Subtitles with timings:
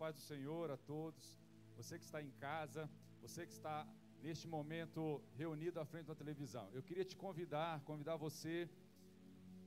[0.00, 1.36] paz do Senhor a todos.
[1.76, 2.88] Você que está em casa,
[3.20, 3.86] você que está
[4.22, 6.66] neste momento reunido à frente da televisão.
[6.72, 8.66] Eu queria te convidar, convidar você.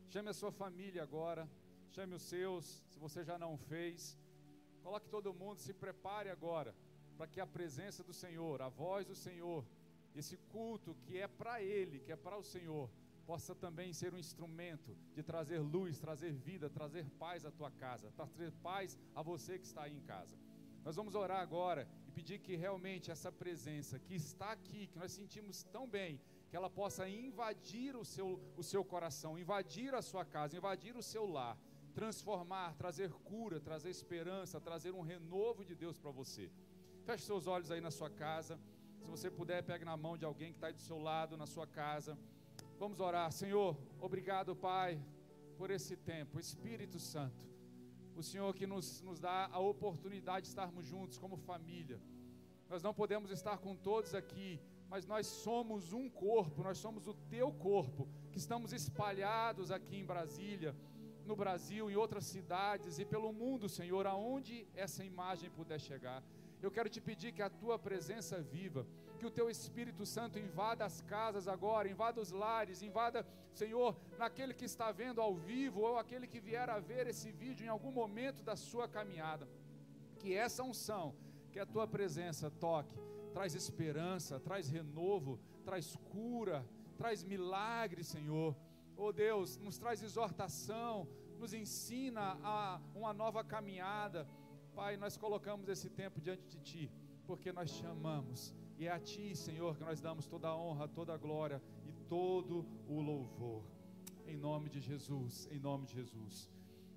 [0.10, 1.48] Chame a sua família agora,
[1.92, 4.18] chame os seus, se você já não fez.
[4.82, 6.74] Coloque todo mundo, se prepare agora
[7.16, 9.64] para que a presença do Senhor, a voz do Senhor,
[10.16, 12.90] esse culto que é para Ele, que é para o Senhor,
[13.26, 18.12] possa também ser um instrumento de trazer luz, trazer vida, trazer paz à tua casa,
[18.12, 20.38] trazer paz a você que está aí em casa.
[20.84, 25.14] Nós vamos orar agora e pedir que realmente essa presença que está aqui, que nós
[25.14, 30.26] sentimos tão bem, que ela possa invadir o seu, o seu coração, invadir a sua
[30.26, 31.58] casa, invadir o seu lar,
[31.94, 36.52] transformar, trazer cura, trazer esperança, trazer um renovo de Deus para você.
[37.06, 38.60] Feche seus olhos aí na sua casa.
[39.00, 41.46] Se você puder, pegue na mão de alguém que está aí do seu lado, na
[41.46, 42.18] sua casa.
[42.84, 43.32] Vamos orar.
[43.32, 45.02] Senhor, obrigado, Pai,
[45.58, 46.38] por esse tempo.
[46.38, 47.48] Espírito Santo,
[48.14, 51.98] o Senhor que nos, nos dá a oportunidade de estarmos juntos como família.
[52.68, 57.14] Nós não podemos estar com todos aqui, mas nós somos um corpo, nós somos o
[57.14, 60.76] teu corpo, que estamos espalhados aqui em Brasília,
[61.26, 66.22] no Brasil, em outras cidades e pelo mundo, Senhor, aonde essa imagem puder chegar.
[66.64, 68.88] Eu quero te pedir que a tua presença viva,
[69.20, 74.54] que o teu Espírito Santo invada as casas agora, invada os lares, invada, Senhor, naquele
[74.54, 77.92] que está vendo ao vivo ou aquele que vier a ver esse vídeo em algum
[77.92, 79.46] momento da sua caminhada.
[80.20, 81.14] Que essa unção,
[81.52, 82.98] que a tua presença toque,
[83.34, 86.66] traz esperança, traz renovo, traz cura,
[86.98, 88.56] traz milagre, Senhor.
[88.96, 94.26] Oh Deus, nos traz exortação, nos ensina a uma nova caminhada
[94.76, 96.92] Pai, nós colocamos esse tempo diante de Ti,
[97.28, 98.56] porque nós te amamos.
[98.78, 101.92] E é a Ti, Senhor, que nós damos toda a honra, toda a glória e
[102.10, 103.64] todo o louvor.
[104.26, 106.50] Em nome de Jesus, em nome de Jesus.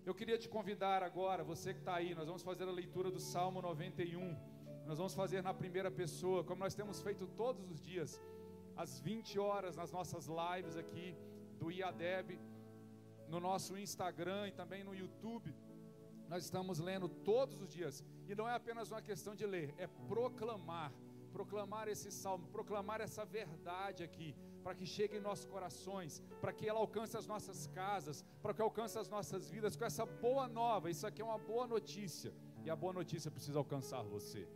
[0.06, 3.20] Eu queria te convidar agora, você que está aí, nós vamos fazer a leitura do
[3.20, 4.34] Salmo 91.
[4.86, 8.20] Nós vamos fazer na primeira pessoa, como nós temos feito todos os dias,
[8.74, 11.14] às 20 horas nas nossas lives aqui
[11.58, 12.39] do IADEB,
[13.28, 15.55] no nosso Instagram e também no YouTube.
[16.29, 19.87] Nós estamos lendo todos os dias, e não é apenas uma questão de ler, é
[19.87, 20.92] proclamar,
[21.33, 26.69] proclamar esse salmo, proclamar essa verdade aqui, para que chegue em nossos corações, para que
[26.69, 30.91] ela alcance as nossas casas, para que alcance as nossas vidas com essa boa nova.
[30.91, 34.48] Isso aqui é uma boa notícia, e a boa notícia precisa alcançar você.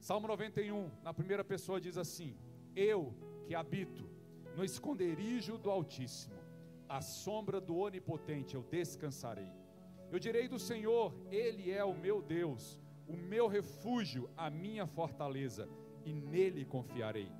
[0.00, 2.36] Salmo 91, na primeira pessoa diz assim:
[2.74, 3.14] Eu
[3.46, 4.08] que habito
[4.56, 6.40] no esconderijo do Altíssimo,
[6.88, 9.65] à sombra do Onipotente eu descansarei.
[10.10, 15.68] Eu direi do Senhor: Ele é o meu Deus, o meu refúgio, a minha fortaleza,
[16.04, 17.30] e nele confiarei.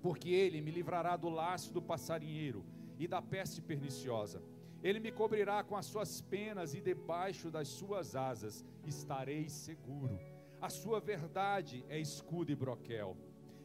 [0.00, 2.64] Porque ele me livrará do laço do passarinheiro
[2.98, 4.42] e da peste perniciosa.
[4.82, 10.18] Ele me cobrirá com as suas penas e debaixo das suas asas estarei seguro.
[10.60, 13.16] A sua verdade é escudo e broquel.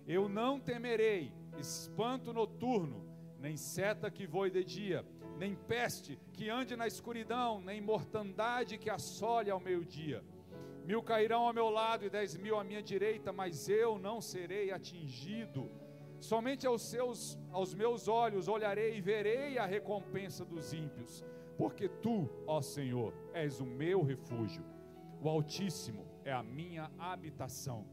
[0.08, 3.04] Eu não temerei espanto noturno,
[3.40, 5.04] nem seta que voe de dia
[5.38, 10.24] nem peste que ande na escuridão, nem mortandade que assole ao meio-dia.
[10.86, 14.72] Mil cairão ao meu lado e dez mil à minha direita, mas eu não serei
[14.72, 15.70] atingido.
[16.20, 21.24] Somente aos seus, aos meus olhos olharei e verei a recompensa dos ímpios,
[21.58, 24.64] porque tu, ó Senhor, és o meu refúgio.
[25.22, 27.86] O Altíssimo é a minha habitação.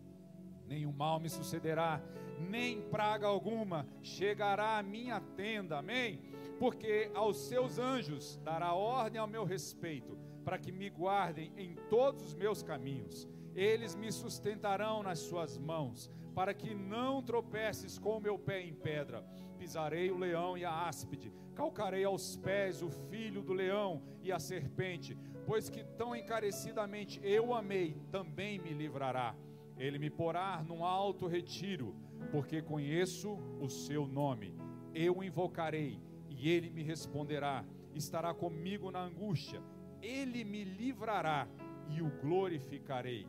[0.67, 2.03] Nenhum mal me sucederá,
[2.39, 5.79] nem praga alguma chegará à minha tenda.
[5.79, 11.75] Amém porque aos seus anjos dará ordem ao meu respeito, para que me guardem em
[11.89, 13.29] todos os meus caminhos.
[13.55, 18.75] Eles me sustentarão nas suas mãos, para que não tropeces com o meu pé em
[18.75, 19.25] pedra.
[19.59, 24.39] Pisarei o leão e a áspide, calcarei aos pés o filho do leão e a
[24.39, 25.17] serpente,
[25.47, 29.35] pois que tão encarecidamente eu amei, também me livrará.
[29.77, 31.95] Ele me porá num alto retiro,
[32.31, 34.55] porque conheço o seu nome.
[34.95, 37.65] Eu o invocarei e ele me responderá,
[37.95, 39.63] estará comigo na angústia,
[40.01, 41.49] ele me livrará
[41.89, 43.27] e o glorificarei.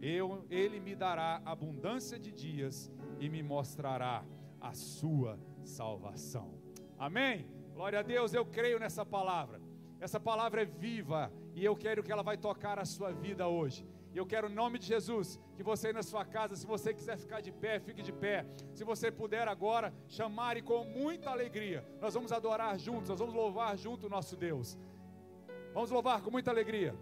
[0.00, 2.90] Eu, ele me dará abundância de dias
[3.20, 4.24] e me mostrará
[4.60, 6.54] a sua salvação.
[6.98, 7.46] Amém?
[7.72, 9.60] Glória a Deus, eu creio nessa palavra.
[10.00, 13.86] Essa palavra é viva e eu quero que ela vai tocar a sua vida hoje.
[14.14, 16.92] E eu quero, em nome de Jesus, que você aí na sua casa, se você
[16.92, 18.46] quiser ficar de pé, fique de pé.
[18.74, 23.34] Se você puder agora, chamar e com muita alegria, nós vamos adorar juntos, nós vamos
[23.34, 24.78] louvar junto o nosso Deus.
[25.72, 26.94] Vamos louvar com muita alegria.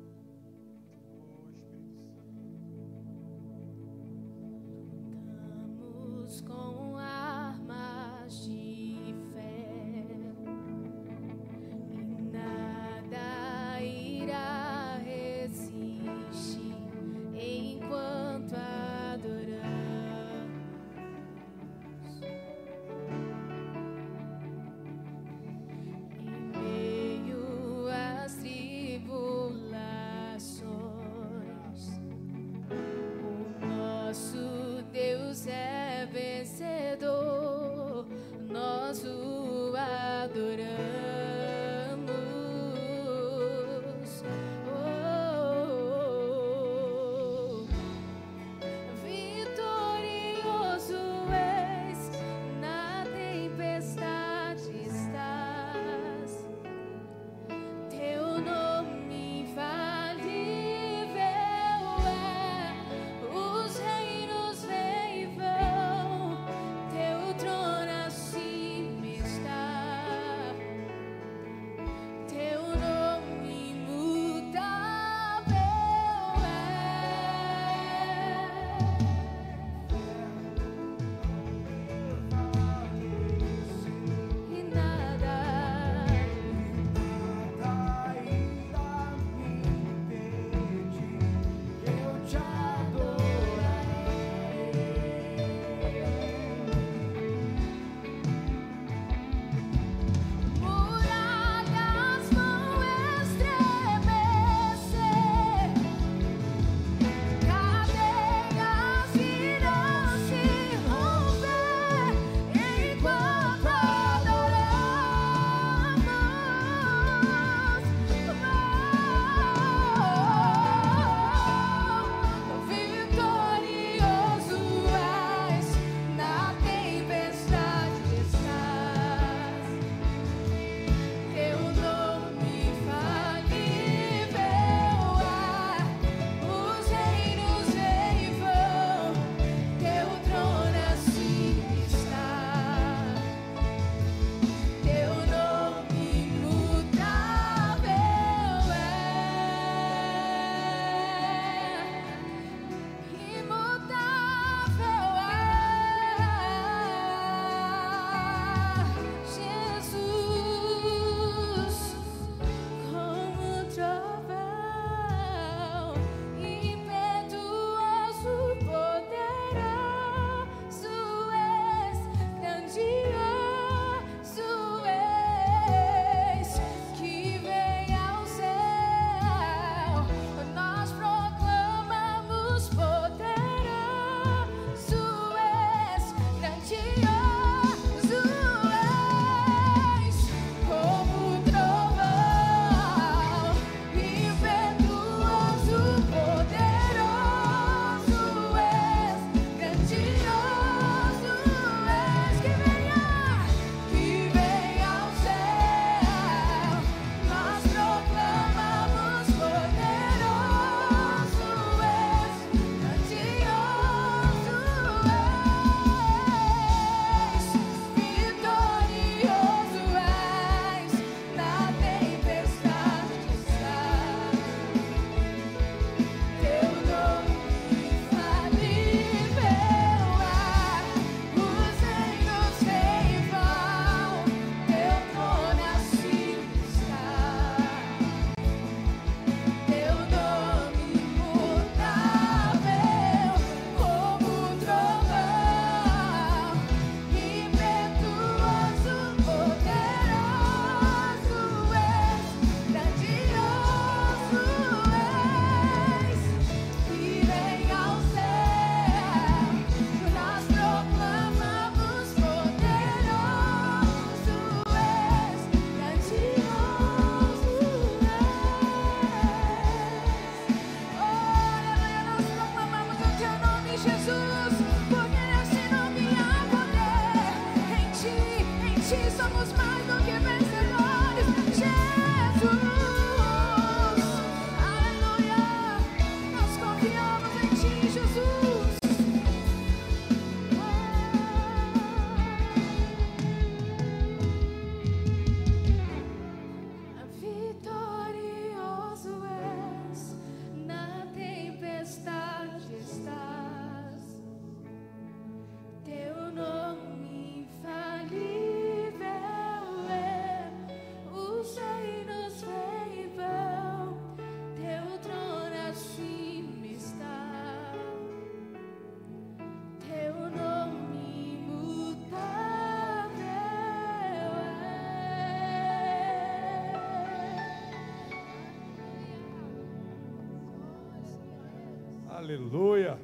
[332.31, 332.97] Aleluia.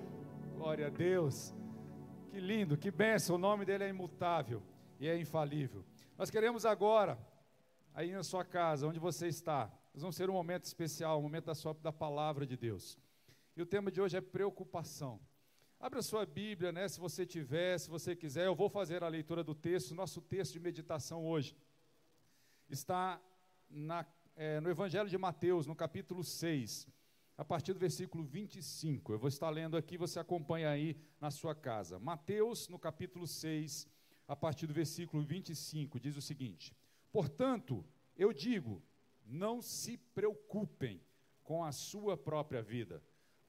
[0.54, 1.52] Glória a Deus.
[2.30, 3.34] Que lindo, que benção.
[3.34, 4.62] O nome dele é imutável
[5.00, 5.84] e é infalível.
[6.16, 7.18] Nós queremos agora,
[7.92, 11.46] aí na sua casa, onde você está, nós vamos ter um momento especial, um momento
[11.46, 12.96] da, sua, da palavra de Deus.
[13.56, 15.18] E o tema de hoje é preocupação.
[15.80, 19.42] Abra sua Bíblia, né, se você tiver, se você quiser, eu vou fazer a leitura
[19.42, 19.92] do texto.
[19.92, 21.56] Nosso texto de meditação hoje
[22.70, 23.20] está
[23.68, 24.06] na,
[24.36, 26.86] é, no Evangelho de Mateus, no capítulo 6
[27.36, 29.12] a partir do versículo 25.
[29.12, 31.98] Eu vou estar lendo aqui, você acompanha aí na sua casa.
[31.98, 33.88] Mateus, no capítulo 6,
[34.26, 36.74] a partir do versículo 25, diz o seguinte:
[37.12, 37.84] Portanto,
[38.16, 38.82] eu digo,
[39.24, 41.00] não se preocupem
[41.42, 43.02] com a sua própria vida,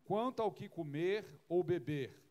[0.03, 2.23] quanto ao que comer ou beber,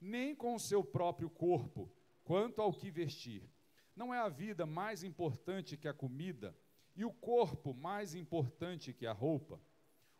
[0.00, 1.90] nem com o seu próprio corpo,
[2.24, 3.48] quanto ao que vestir.
[3.94, 6.56] Não é a vida mais importante que a comida,
[6.96, 9.60] e o corpo mais importante que a roupa?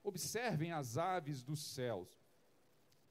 [0.02, 2.20] Observem as aves dos céus.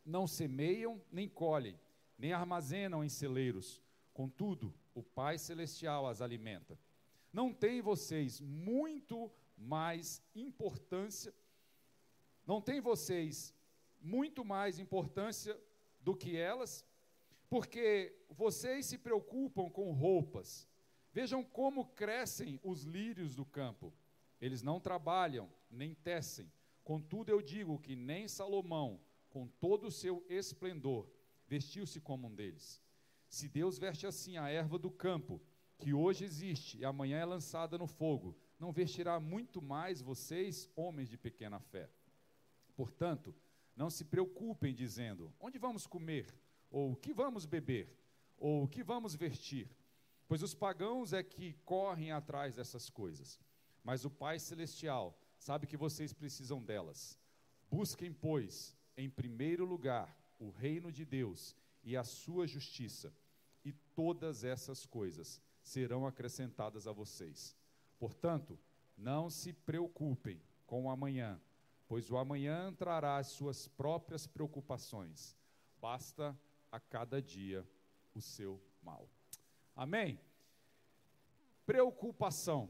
[0.05, 1.79] Não semeiam, nem colhem,
[2.17, 3.81] nem armazenam em celeiros.
[4.13, 6.77] Contudo, o Pai Celestial as alimenta.
[7.31, 11.33] Não tem vocês muito mais importância,
[12.45, 13.53] não tem vocês
[14.01, 15.57] muito mais importância
[16.01, 16.85] do que elas?
[17.49, 20.67] Porque vocês se preocupam com roupas.
[21.13, 23.93] Vejam como crescem os lírios do campo.
[24.39, 26.51] Eles não trabalham, nem tecem.
[26.91, 31.09] Contudo, eu digo que nem Salomão, com todo o seu esplendor,
[31.47, 32.81] vestiu-se como um deles.
[33.29, 35.41] Se Deus veste assim a erva do campo,
[35.79, 41.07] que hoje existe e amanhã é lançada no fogo, não vestirá muito mais vocês, homens
[41.07, 41.89] de pequena fé.
[42.75, 43.33] Portanto,
[43.73, 46.37] não se preocupem dizendo: onde vamos comer?
[46.69, 47.97] Ou o que vamos beber?
[48.37, 49.71] Ou o que vamos vestir?
[50.27, 53.39] Pois os pagãos é que correm atrás dessas coisas.
[53.81, 57.17] Mas o Pai Celestial sabe que vocês precisam delas.
[57.69, 63.11] Busquem, pois, em primeiro lugar o reino de Deus e a sua justiça,
[63.65, 67.55] e todas essas coisas serão acrescentadas a vocês.
[67.97, 68.57] Portanto,
[68.95, 71.41] não se preocupem com o amanhã,
[71.87, 75.35] pois o amanhã trará as suas próprias preocupações.
[75.81, 76.39] Basta
[76.71, 77.67] a cada dia
[78.13, 79.09] o seu mal.
[79.75, 80.19] Amém?
[81.65, 82.69] Preocupação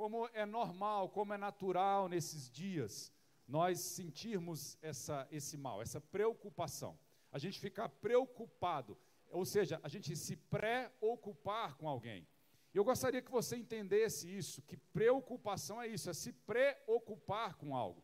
[0.00, 3.12] como é normal, como é natural nesses dias,
[3.46, 6.98] nós sentirmos essa, esse mal, essa preocupação.
[7.30, 8.96] A gente ficar preocupado,
[9.28, 12.26] ou seja, a gente se preocupar com alguém.
[12.72, 18.02] Eu gostaria que você entendesse isso, que preocupação é isso, é se preocupar com algo.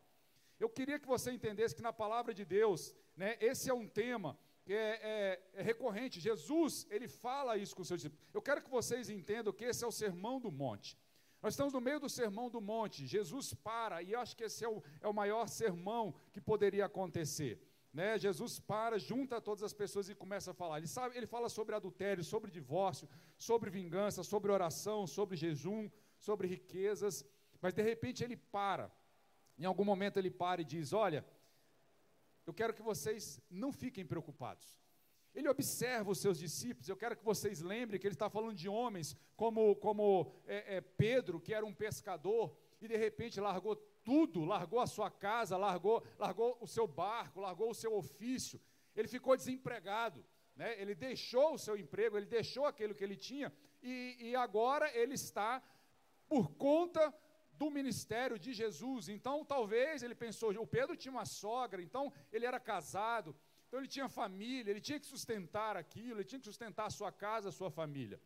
[0.60, 4.38] Eu queria que você entendesse que na palavra de Deus, né, esse é um tema
[4.66, 6.20] que é, é, é, recorrente.
[6.20, 8.28] Jesus, ele fala isso com seus discípulos.
[8.34, 10.98] Eu quero que vocês entendam que esse é o sermão do monte.
[11.46, 14.64] Nós estamos no meio do sermão do monte, Jesus para, e eu acho que esse
[14.64, 17.62] é o, é o maior sermão que poderia acontecer.
[17.92, 18.18] Né?
[18.18, 20.78] Jesus para, junta todas as pessoas e começa a falar.
[20.78, 25.88] Ele, sabe, ele fala sobre adultério, sobre divórcio, sobre vingança, sobre oração, sobre jejum,
[26.18, 27.24] sobre riquezas,
[27.62, 28.90] mas de repente ele para.
[29.56, 31.24] Em algum momento ele para e diz: Olha,
[32.44, 34.76] eu quero que vocês não fiquem preocupados.
[35.36, 36.88] Ele observa os seus discípulos.
[36.88, 40.80] Eu quero que vocês lembrem que ele está falando de homens como, como é, é,
[40.80, 46.02] Pedro, que era um pescador, e de repente largou tudo, largou a sua casa, largou,
[46.18, 48.58] largou o seu barco, largou o seu ofício.
[48.96, 50.24] Ele ficou desempregado.
[50.56, 50.80] Né?
[50.80, 53.52] Ele deixou o seu emprego, ele deixou aquilo que ele tinha,
[53.82, 55.62] e, e agora ele está
[56.26, 57.14] por conta
[57.52, 59.10] do ministério de Jesus.
[59.10, 63.36] Então, talvez ele pensou, o Pedro tinha uma sogra, então ele era casado,
[63.66, 67.10] então ele tinha família, ele tinha que sustentar aquilo, ele tinha que sustentar a sua
[67.10, 68.20] casa, a sua família.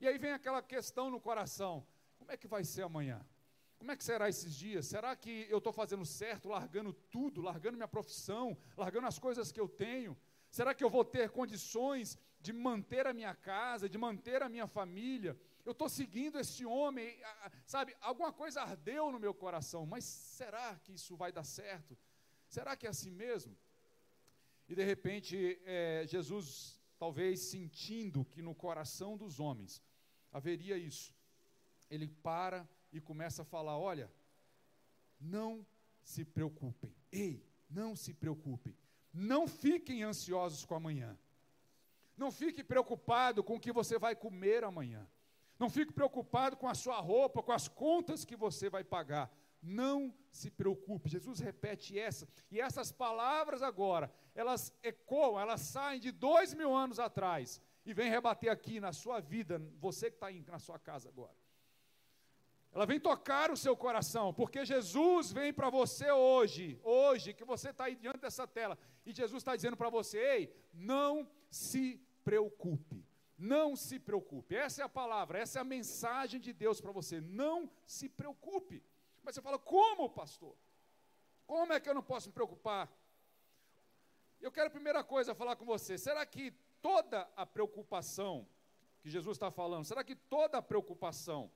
[0.00, 1.86] E aí vem aquela questão no coração:
[2.18, 3.26] como é que vai ser amanhã?
[3.78, 4.86] Como é que será esses dias?
[4.86, 9.60] Será que eu estou fazendo certo, largando tudo, largando minha profissão, largando as coisas que
[9.60, 10.16] eu tenho?
[10.50, 14.66] Será que eu vou ter condições de manter a minha casa, de manter a minha
[14.66, 15.38] família?
[15.64, 17.20] Eu estou seguindo esse homem,
[17.66, 17.94] sabe?
[18.00, 21.98] Alguma coisa ardeu no meu coração, mas será que isso vai dar certo?
[22.48, 23.56] Será que é assim mesmo?
[24.68, 29.82] E de repente, é, Jesus, talvez sentindo que no coração dos homens
[30.32, 31.14] haveria isso,
[31.90, 34.10] ele para e começa a falar: Olha,
[35.20, 35.64] não
[36.02, 38.76] se preocupem, ei, não se preocupem,
[39.12, 41.16] não fiquem ansiosos com amanhã,
[42.16, 45.06] não fique preocupado com o que você vai comer amanhã,
[45.58, 49.30] não fique preocupado com a sua roupa, com as contas que você vai pagar.
[49.66, 51.10] Não se preocupe.
[51.10, 52.28] Jesus repete essa.
[52.50, 58.08] E essas palavras agora, elas ecoam, elas saem de dois mil anos atrás e vem
[58.08, 61.34] rebater aqui na sua vida, você que está na sua casa agora.
[62.72, 67.70] Ela vem tocar o seu coração, porque Jesus vem para você hoje, hoje, que você
[67.70, 73.04] está aí diante dessa tela, e Jesus está dizendo para você: ei, não se preocupe,
[73.36, 74.54] não se preocupe.
[74.54, 77.20] Essa é a palavra, essa é a mensagem de Deus para você.
[77.20, 78.82] Não se preocupe.
[79.26, 80.56] Mas você fala, como, pastor?
[81.48, 82.88] Como é que eu não posso me preocupar?
[84.40, 88.48] Eu quero, primeira coisa, falar com você: será que toda a preocupação
[89.00, 91.50] que Jesus está falando, será que toda a preocupação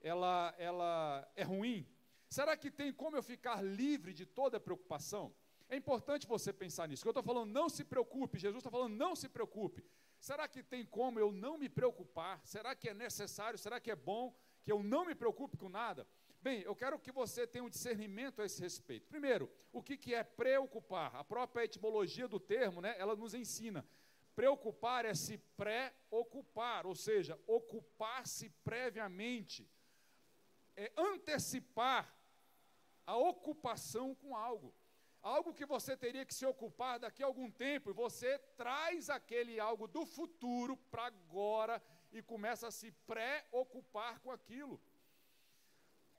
[0.00, 1.86] ela, ela é ruim?
[2.28, 5.32] Será que tem como eu ficar livre de toda preocupação?
[5.68, 7.04] É importante você pensar nisso.
[7.04, 8.36] Que eu estou falando, não se preocupe.
[8.36, 9.84] Jesus está falando, não se preocupe.
[10.18, 12.40] Será que tem como eu não me preocupar?
[12.44, 13.56] Será que é necessário?
[13.60, 16.04] Será que é bom que eu não me preocupe com nada?
[16.42, 19.06] Bem, eu quero que você tenha um discernimento a esse respeito.
[19.06, 21.14] Primeiro, o que, que é preocupar?
[21.14, 23.86] A própria etimologia do termo, né, ela nos ensina.
[24.34, 29.70] Preocupar é se pré-ocupar, ou seja, ocupar-se previamente
[30.76, 32.12] é antecipar
[33.06, 34.74] a ocupação com algo.
[35.22, 39.60] Algo que você teria que se ocupar daqui a algum tempo, e você traz aquele
[39.60, 41.80] algo do futuro para agora
[42.10, 44.80] e começa a se preocupar com aquilo.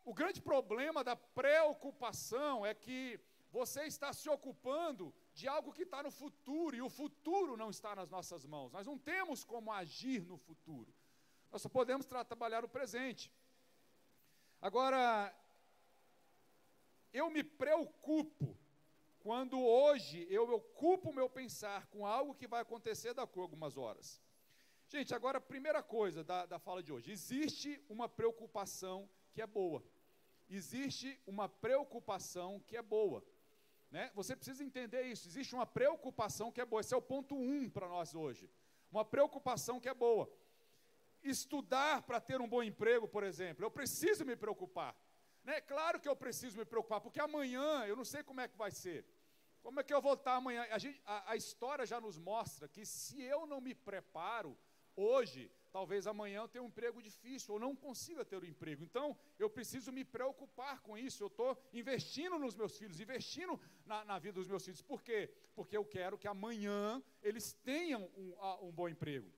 [0.05, 3.19] O grande problema da preocupação é que
[3.51, 7.95] você está se ocupando de algo que está no futuro, e o futuro não está
[7.95, 8.71] nas nossas mãos.
[8.71, 10.93] Nós não temos como agir no futuro.
[11.51, 13.31] Nós só podemos trabalhar o presente.
[14.59, 15.33] Agora,
[17.13, 18.57] eu me preocupo
[19.19, 23.77] quando hoje eu ocupo o meu pensar com algo que vai acontecer daqui a algumas
[23.77, 24.21] horas.
[24.87, 29.83] Gente, agora, primeira coisa da, da fala de hoje: existe uma preocupação que é boa.
[30.49, 33.23] Existe uma preocupação que é boa.
[33.89, 34.11] Né?
[34.15, 35.27] Você precisa entender isso.
[35.27, 36.81] Existe uma preocupação que é boa.
[36.81, 38.49] Esse é o ponto um para nós hoje.
[38.91, 40.29] Uma preocupação que é boa
[41.23, 44.95] estudar para ter um bom emprego, por exemplo, eu preciso me preocupar.
[45.43, 45.61] Né?
[45.61, 48.71] Claro que eu preciso me preocupar, porque amanhã eu não sei como é que vai
[48.71, 49.05] ser.
[49.61, 50.67] Como é que eu vou estar amanhã?
[50.71, 54.57] A, gente, a, a história já nos mostra que se eu não me preparo
[54.95, 58.83] hoje, talvez amanhã eu tenha um emprego difícil ou não consiga ter um emprego.
[58.83, 61.23] Então, eu preciso me preocupar com isso.
[61.23, 64.83] Eu estou investindo nos meus filhos, investindo na, na, vida dos meus filhos.
[64.83, 65.33] Por quê?
[65.55, 68.35] Porque eu quero que amanhã eles tenham um,
[68.67, 69.33] um bom emprego.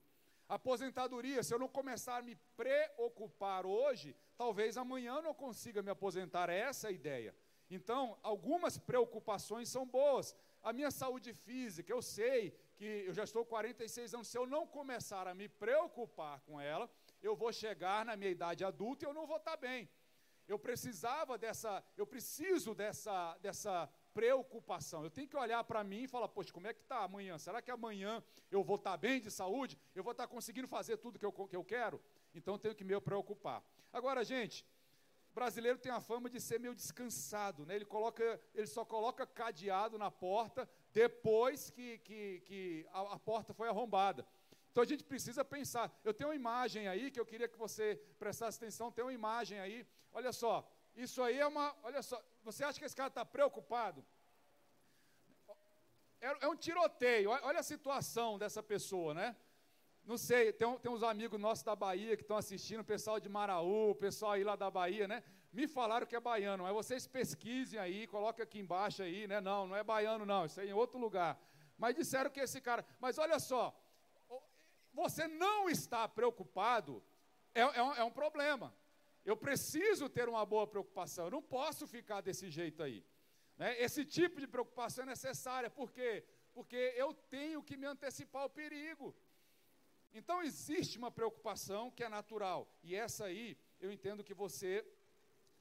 [0.48, 5.89] Aposentadoria, se eu não começar a me preocupar hoje, talvez amanhã eu não consiga me
[5.89, 6.50] aposentar.
[6.50, 7.34] Essa é a ideia.
[7.71, 10.36] Então, algumas preocupações são boas.
[10.62, 14.68] A minha saúde física, eu sei que eu já estou 46 anos, se eu não
[14.68, 16.90] começar a me preocupar com ela,
[17.22, 19.90] eu vou chegar na minha idade adulta e eu não vou estar bem.
[20.48, 25.04] Eu precisava dessa, eu preciso dessa, dessa preocupação.
[25.04, 27.38] Eu tenho que olhar para mim e falar, poxa, como é que está amanhã?
[27.38, 29.78] Será que amanhã eu vou estar tá bem de saúde?
[29.96, 32.02] Eu vou estar tá conseguindo fazer tudo que eu, que eu quero?
[32.34, 33.64] Então eu tenho que me preocupar.
[33.92, 34.66] Agora, gente,
[35.34, 37.76] brasileiro tem a fama de ser meio descansado, né?
[37.76, 43.54] Ele, coloca, ele só coloca cadeado na porta depois que, que, que a, a porta
[43.54, 44.26] foi arrombada.
[44.72, 45.86] Então a gente precisa pensar.
[46.06, 48.94] Eu tenho uma imagem aí que eu queria que você prestasse atenção.
[48.94, 49.86] Tem uma imagem aí.
[50.14, 50.54] Olha só,
[50.96, 51.76] isso aí é uma.
[51.84, 54.06] Olha só, você acha que esse cara está preocupado?
[56.22, 57.30] É, é, um tiroteio.
[57.30, 59.36] Olha a situação dessa pessoa, né?
[60.06, 63.28] Não sei, tem, tem uns amigos nossos da Bahia que estão assistindo, o pessoal de
[63.28, 65.24] Maraú, o pessoal aí lá da Bahia, né?
[65.56, 69.39] Me falaram que é baiano, mas vocês pesquisem aí, coloquem aqui embaixo aí, né?
[69.39, 71.39] Não, não é baiano, não, isso é em outro lugar.
[71.78, 72.86] Mas disseram que esse cara.
[73.00, 73.74] Mas olha só,
[74.94, 77.02] você não está preocupado,
[77.54, 78.76] é, é, um, é um problema.
[79.24, 83.02] Eu preciso ter uma boa preocupação, eu não posso ficar desse jeito aí.
[83.58, 83.82] Né?
[83.82, 86.26] Esse tipo de preocupação é necessária, por quê?
[86.54, 89.15] Porque eu tenho que me antecipar ao perigo.
[90.13, 94.86] Então existe uma preocupação que é natural, e essa aí eu entendo que você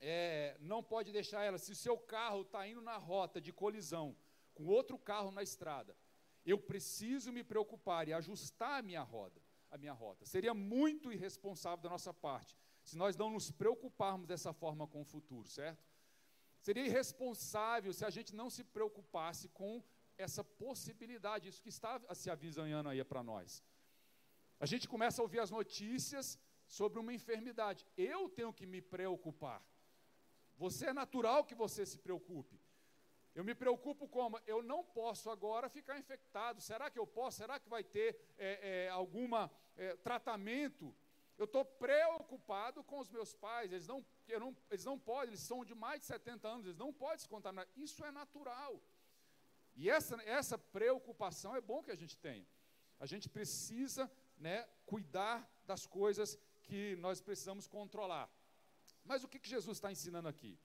[0.01, 1.59] é, não pode deixar ela.
[1.59, 4.17] Se o seu carro está indo na rota de colisão
[4.55, 5.97] com outro carro na estrada,
[6.45, 10.27] eu preciso me preocupar e ajustar a minha roda, a minha rota.
[10.27, 15.05] Seria muito irresponsável da nossa parte se nós não nos preocuparmos dessa forma com o
[15.05, 15.83] futuro, certo?
[16.61, 19.83] Seria irresponsável se a gente não se preocupasse com
[20.17, 23.65] essa possibilidade, isso que está se avisanhando aí para nós.
[24.61, 27.87] A gente começa a ouvir as notícias sobre uma enfermidade.
[27.97, 29.63] Eu tenho que me preocupar.
[30.57, 32.61] Você é natural que você se preocupe.
[33.35, 34.39] Eu me preocupo como?
[34.47, 36.61] Eu não posso agora ficar infectado.
[36.61, 37.39] Será que eu posso?
[37.39, 39.29] Será que vai ter é, é, algum
[39.77, 40.95] é, tratamento
[41.37, 44.05] eu estou preocupado com os meus pais, eles não,
[44.39, 47.29] não, eles não podem, eles são de mais de 70 anos, eles não podem se
[47.29, 47.67] contaminar.
[47.77, 48.81] Isso é natural.
[49.75, 52.47] E essa, essa preocupação é bom que a gente tenha.
[53.01, 58.31] A gente precisa né, cuidar das coisas que nós precisamos controlar.
[59.05, 60.59] Mas o que, que Jesus está ensinando aqui?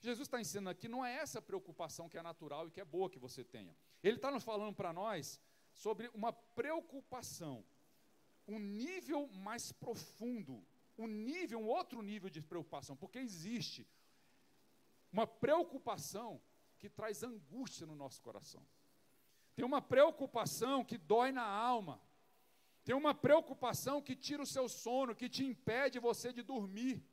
[0.00, 3.08] Jesus está ensinando aqui não é essa preocupação que é natural e que é boa
[3.08, 3.76] que você tenha.
[4.02, 5.40] Ele está nos falando para nós
[5.72, 7.64] sobre uma preocupação,
[8.48, 10.64] um nível mais profundo,
[10.98, 13.86] um nível, um outro nível de preocupação, porque existe
[15.12, 16.40] uma preocupação
[16.78, 18.66] que traz angústia no nosso coração.
[19.54, 22.00] Tem uma preocupação que dói na alma.
[22.84, 27.04] Tem uma preocupação que tira o seu sono, que te impede você de dormir.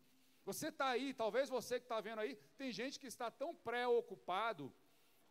[0.50, 4.74] Você está aí, talvez você que está vendo aí, tem gente que está tão preocupado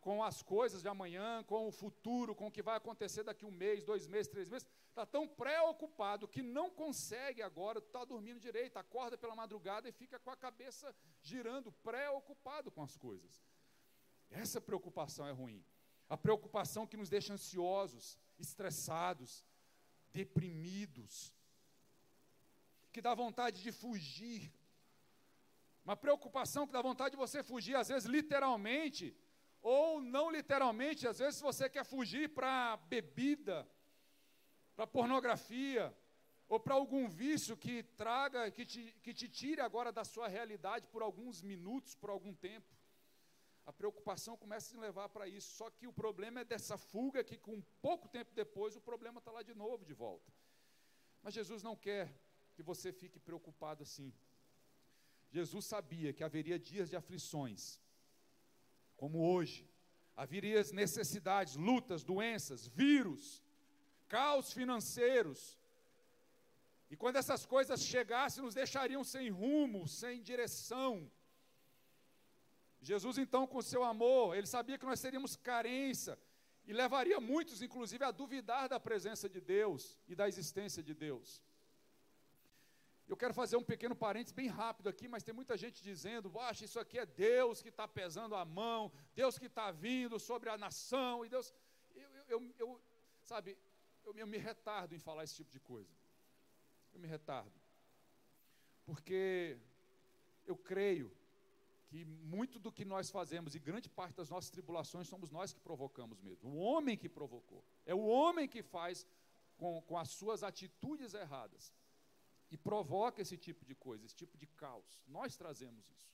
[0.00, 3.50] com as coisas de amanhã, com o futuro, com o que vai acontecer daqui um
[3.50, 8.38] mês, dois meses, três meses, está tão preocupado que não consegue agora estar tá dormindo
[8.38, 13.44] direito, acorda pela madrugada e fica com a cabeça girando, preocupado com as coisas.
[14.30, 15.64] Essa preocupação é ruim.
[16.08, 19.44] A preocupação que nos deixa ansiosos, estressados,
[20.12, 21.34] deprimidos,
[22.92, 24.52] que dá vontade de fugir.
[25.84, 29.16] Uma preocupação que dá vontade de você fugir, às vezes literalmente,
[29.60, 33.68] ou não literalmente, às vezes você quer fugir para bebida,
[34.76, 35.96] para pornografia,
[36.48, 40.86] ou para algum vício que traga, que te, que te tire agora da sua realidade
[40.86, 42.78] por alguns minutos, por algum tempo
[43.68, 45.54] a preocupação começa a se levar para isso.
[45.54, 49.30] Só que o problema é dessa fuga que, com pouco tempo depois, o problema está
[49.30, 50.32] lá de novo, de volta.
[51.22, 52.18] Mas Jesus não quer
[52.54, 54.10] que você fique preocupado assim.
[55.30, 57.80] Jesus sabia que haveria dias de aflições,
[58.96, 59.68] como hoje.
[60.16, 63.44] Haveria necessidades, lutas, doenças, vírus,
[64.08, 65.58] caos financeiros.
[66.90, 71.10] E quando essas coisas chegassem, nos deixariam sem rumo, sem direção
[72.80, 76.18] Jesus, então, com seu amor, ele sabia que nós teríamos carência
[76.64, 81.42] e levaria muitos, inclusive, a duvidar da presença de Deus e da existência de Deus.
[83.08, 86.66] Eu quero fazer um pequeno parênteses bem rápido aqui, mas tem muita gente dizendo: acha
[86.66, 90.58] isso aqui é Deus que está pesando a mão, Deus que está vindo sobre a
[90.58, 91.54] nação, e Deus.
[91.96, 92.80] Eu, eu, eu
[93.22, 93.56] sabe,
[94.04, 95.90] eu, eu me retardo em falar esse tipo de coisa.
[96.92, 97.58] Eu me retardo.
[98.84, 99.58] Porque
[100.46, 101.10] eu creio
[101.86, 105.60] que muito do que nós fazemos e grande parte das nossas tribulações somos nós que
[105.60, 106.50] provocamos mesmo.
[106.50, 107.64] O homem que provocou.
[107.86, 109.06] É o homem que faz
[109.56, 111.72] com, com as suas atitudes erradas
[112.50, 115.00] e provoca esse tipo de coisa, esse tipo de caos.
[115.06, 116.08] Nós trazemos isso.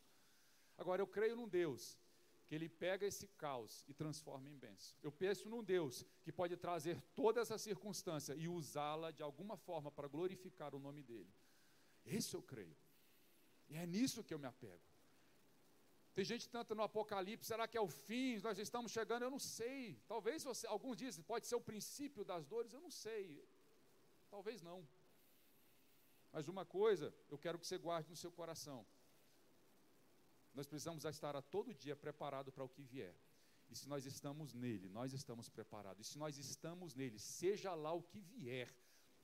[0.76, 1.96] Agora, eu creio num Deus
[2.46, 4.96] que ele pega esse caos e transforma em bênção.
[5.02, 9.90] Eu penso num Deus que pode trazer toda essa circunstância e usá-la de alguma forma
[9.90, 11.32] para glorificar o nome dele.
[12.04, 12.76] Isso eu creio.
[13.68, 14.82] E é nisso que eu me apego.
[16.12, 18.38] Tem gente tanto no Apocalipse, será que é o fim?
[18.38, 20.00] Nós estamos chegando, eu não sei.
[20.06, 23.44] Talvez você, alguns dizem, pode ser o princípio das dores, eu não sei.
[24.30, 24.86] Talvez não.
[26.34, 28.84] Mas uma coisa, eu quero que você guarde no seu coração.
[30.52, 33.14] Nós precisamos estar a todo dia preparado para o que vier.
[33.70, 36.04] E se nós estamos nele, nós estamos preparados.
[36.04, 38.74] E se nós estamos nele, seja lá o que vier,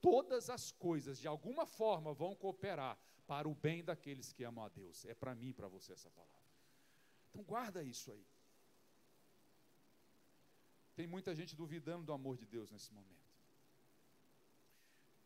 [0.01, 2.97] todas as coisas de alguma forma vão cooperar
[3.27, 5.05] para o bem daqueles que amam a Deus.
[5.05, 6.49] É para mim e para você essa palavra.
[7.29, 8.25] Então guarda isso aí.
[10.95, 13.30] Tem muita gente duvidando do amor de Deus nesse momento.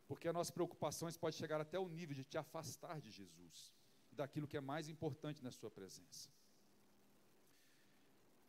[0.06, 3.72] Porque as nossas preocupações podem chegar até o nível de te afastar de Jesus,
[4.12, 6.28] daquilo que é mais importante na sua presença.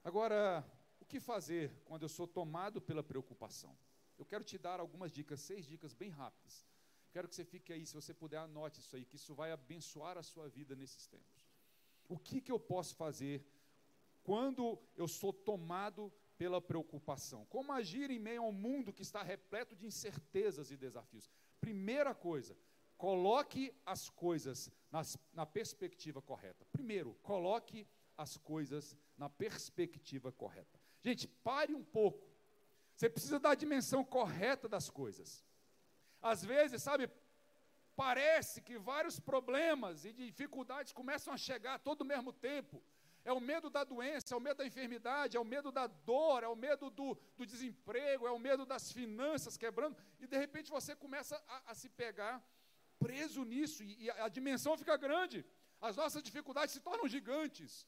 [0.04, 0.64] Agora,
[1.00, 3.76] o que fazer quando eu sou tomado pela preocupação?
[4.18, 6.66] Eu quero te dar algumas dicas, seis dicas bem rápidas.
[7.12, 10.18] Quero que você fique aí, se você puder, anote isso aí, que isso vai abençoar
[10.18, 11.48] a sua vida nesses tempos.
[12.10, 13.44] O que, que eu posso fazer
[14.24, 17.46] quando eu sou tomado pela preocupação?
[17.46, 21.32] Como agir em meio ao mundo que está repleto de incertezas e desafios?
[21.66, 22.56] Primeira coisa,
[22.96, 26.64] coloque as coisas nas, na perspectiva correta.
[26.72, 30.80] Primeiro, coloque as coisas na perspectiva correta.
[31.02, 32.30] Gente, pare um pouco.
[32.96, 35.44] Você precisa dar a dimensão correta das coisas.
[36.22, 37.10] Às vezes, sabe,
[37.96, 42.80] parece que vários problemas e dificuldades começam a chegar todo o mesmo tempo.
[43.30, 46.44] É o medo da doença, é o medo da enfermidade, é o medo da dor,
[46.44, 50.70] é o medo do, do desemprego, é o medo das finanças quebrando, e de repente
[50.70, 52.36] você começa a, a se pegar
[53.00, 55.44] preso nisso, e, e a, a dimensão fica grande,
[55.82, 57.88] as nossas dificuldades se tornam gigantes.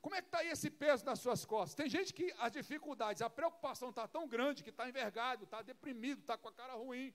[0.00, 1.74] Como é que está aí esse peso nas suas costas?
[1.74, 6.20] Tem gente que as dificuldades, a preocupação está tão grande que está envergado, está deprimido,
[6.20, 7.14] está com a cara ruim.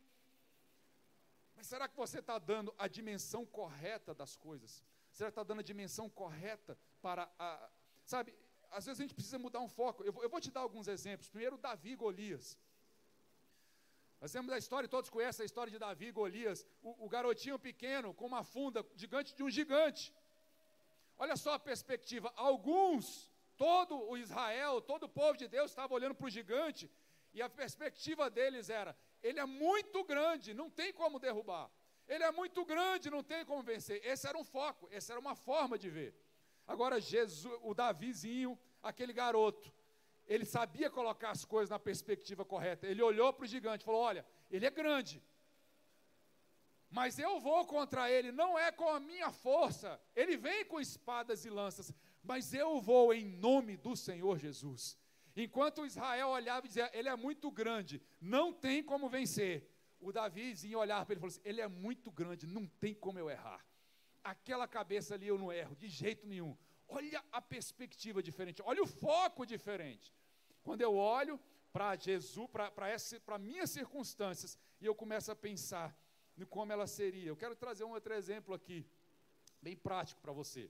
[1.56, 4.86] Mas será que você está dando a dimensão correta das coisas?
[5.18, 7.70] Será que está dando a dimensão correta para a.
[8.06, 8.32] Sabe,
[8.70, 10.04] às vezes a gente precisa mudar um foco.
[10.04, 11.28] Eu vou, eu vou te dar alguns exemplos.
[11.28, 12.56] Primeiro, Davi e Golias.
[14.22, 17.58] Nós temos a história, todos conhecem a história de Davi e Golias, o, o garotinho
[17.58, 20.14] pequeno com uma funda gigante de um gigante.
[21.18, 22.32] Olha só a perspectiva.
[22.36, 23.32] Alguns,
[23.66, 26.92] todo o Israel, todo o povo de Deus estava olhando para o gigante
[27.34, 31.72] e a perspectiva deles era: ele é muito grande, não tem como derrubar.
[32.08, 34.02] Ele é muito grande, não tem como vencer.
[34.06, 36.16] Esse era um foco, essa era uma forma de ver.
[36.66, 39.74] Agora, Jesus, o Davizinho, aquele garoto,
[40.26, 42.86] ele sabia colocar as coisas na perspectiva correta.
[42.88, 45.24] Ele olhou para o gigante e falou: Olha, ele é grande,
[46.90, 50.00] mas eu vou contra ele, não é com a minha força.
[50.16, 51.94] Ele vem com espadas e lanças,
[52.24, 54.98] mas eu vou em nome do Senhor Jesus.
[55.36, 59.70] Enquanto Israel olhava e dizia: Ele é muito grande, não tem como vencer.
[60.00, 63.20] O Davizinho olhava para ele e falou assim: Ele é muito grande, não tem como
[63.20, 63.66] eu errar.
[64.24, 66.56] Aquela cabeça ali eu não erro, de jeito nenhum.
[66.88, 70.14] Olha a perspectiva diferente, olha o foco diferente.
[70.64, 71.40] Quando eu olho
[71.72, 75.96] para Jesus, para minhas circunstâncias, e eu começo a pensar
[76.38, 77.28] em como ela seria.
[77.28, 78.86] Eu quero trazer um outro exemplo aqui,
[79.62, 80.70] bem prático para você,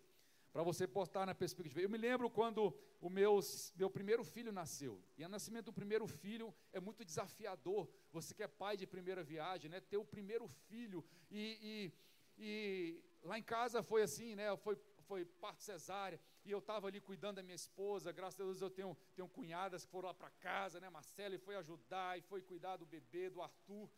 [0.51, 1.81] para você postar na perspectiva.
[1.81, 3.39] Eu me lembro quando o meu,
[3.75, 7.87] meu primeiro filho nasceu, e o nascimento do primeiro filho é muito desafiador.
[8.11, 11.91] Você que é pai de primeira viagem, né, ter o primeiro filho, e,
[12.37, 16.87] e, e lá em casa foi assim, né, foi foi parte cesárea, e eu estava
[16.87, 20.13] ali cuidando da minha esposa, graças a Deus eu tenho, tenho cunhadas que foram lá
[20.13, 23.89] para casa, né, Marcela, e foi ajudar, e foi cuidar do bebê, do Arthur,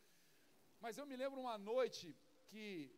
[0.79, 2.15] mas eu me lembro uma noite
[2.47, 2.95] que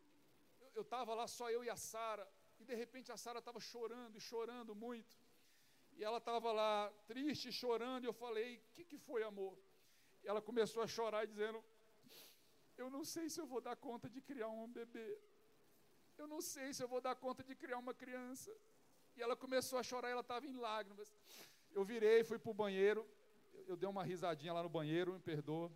[0.73, 2.27] eu estava lá só eu e a Sara,
[2.61, 5.17] e de repente a Sara estava chorando e chorando muito.
[5.97, 9.57] E ela estava lá triste, chorando, e eu falei: O que, que foi, amor?
[10.23, 11.63] E ela começou a chorar, dizendo:
[12.77, 15.17] Eu não sei se eu vou dar conta de criar um bebê.
[16.17, 18.55] Eu não sei se eu vou dar conta de criar uma criança.
[19.15, 21.11] E ela começou a chorar, ela estava em lágrimas.
[21.73, 23.07] Eu virei, fui para o banheiro,
[23.67, 25.71] eu dei uma risadinha lá no banheiro, me perdoa.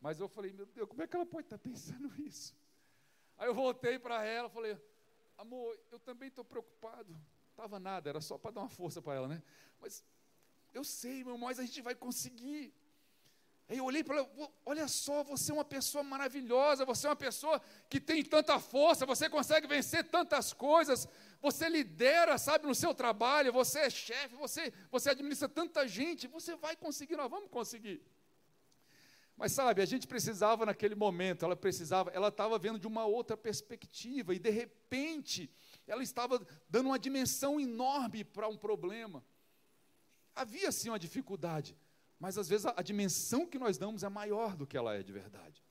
[0.00, 2.54] Mas eu falei, meu Deus, como é que ela pode estar pensando isso?
[3.38, 4.78] Aí eu voltei para ela, falei,
[5.38, 7.16] amor, eu também estou preocupado.
[7.50, 9.42] Estava nada, era só para dar uma força para ela, né?
[9.80, 10.04] Mas
[10.74, 12.74] eu sei, meu, mas a gente vai conseguir.
[13.68, 14.30] Aí eu olhei para ela,
[14.64, 19.04] olha só, você é uma pessoa maravilhosa, você é uma pessoa que tem tanta força,
[19.04, 21.08] você consegue vencer tantas coisas,
[21.40, 26.54] você lidera, sabe, no seu trabalho, você é chefe, você, você administra tanta gente, você
[26.54, 28.00] vai conseguir, nós vamos conseguir.
[29.36, 33.36] Mas sabe, a gente precisava naquele momento, ela precisava, ela estava vendo de uma outra
[33.36, 35.50] perspectiva e de repente
[35.86, 39.22] ela estava dando uma dimensão enorme para um problema.
[40.34, 41.76] Havia sim uma dificuldade,
[42.18, 45.02] mas às vezes a, a dimensão que nós damos é maior do que ela é
[45.02, 45.62] de verdade.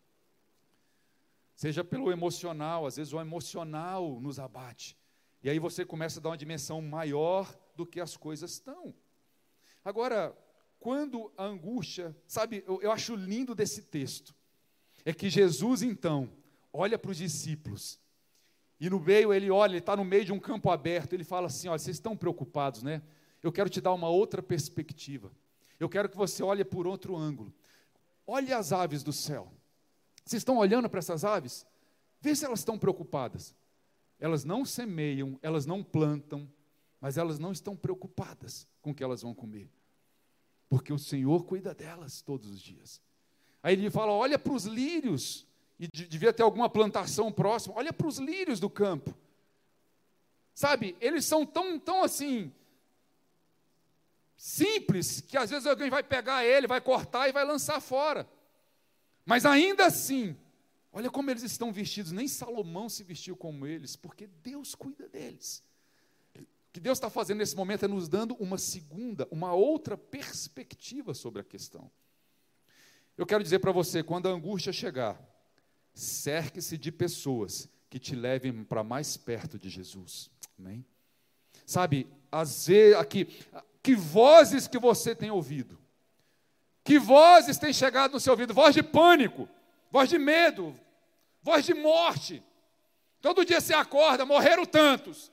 [1.55, 4.95] Seja pelo emocional, às vezes o emocional nos abate.
[5.41, 8.93] E aí você começa a dar uma dimensão maior do que as coisas estão.
[9.83, 10.37] Agora,
[10.85, 14.35] quando a angústia, sabe, eu, eu acho lindo desse texto,
[15.03, 16.29] é que Jesus então
[16.71, 17.99] olha para os discípulos,
[18.79, 21.47] e no meio ele olha, ele está no meio de um campo aberto, ele fala
[21.47, 23.01] assim: olha, vocês estão preocupados, né?
[23.41, 25.31] Eu quero te dar uma outra perspectiva.
[25.79, 27.51] Eu quero que você olhe por outro ângulo.
[28.27, 29.51] Olhe as aves do céu.
[30.23, 31.65] Vocês estão olhando para essas aves?
[32.21, 33.55] Vê se elas estão preocupadas.
[34.19, 36.47] Elas não semeiam, elas não plantam,
[37.01, 39.67] mas elas não estão preocupadas com o que elas vão comer
[40.69, 43.01] porque o Senhor cuida delas todos os dias.
[43.61, 45.47] Aí ele fala: olha para os lírios,
[45.79, 49.15] e devia ter alguma plantação próxima, olha para os lírios do campo.
[50.53, 52.51] Sabe, eles são tão, tão assim,
[54.37, 58.27] simples, que às vezes alguém vai pegar ele, vai cortar e vai lançar fora.
[59.25, 60.37] Mas ainda assim,
[60.93, 65.61] olha como eles estão vestidos, nem Salomão se vestiu como eles, porque Deus cuida deles
[66.75, 71.39] que Deus está fazendo nesse momento é nos dando uma segunda, uma outra perspectiva sobre
[71.39, 71.89] a questão.
[73.17, 75.17] Eu quero dizer para você, quando a angústia chegar,
[75.93, 80.29] cerque-se de pessoas que te levem para mais perto de Jesus.
[80.59, 80.85] Amém?
[81.65, 83.29] Sabe, às vezes, aqui,
[83.81, 85.79] que vozes que você tem ouvido?
[86.83, 88.53] Que vozes têm chegado no seu ouvido?
[88.53, 89.47] Voz de pânico,
[89.89, 90.77] voz de medo,
[91.41, 92.43] voz de morte.
[93.21, 95.31] Todo dia você acorda, morreram tantos.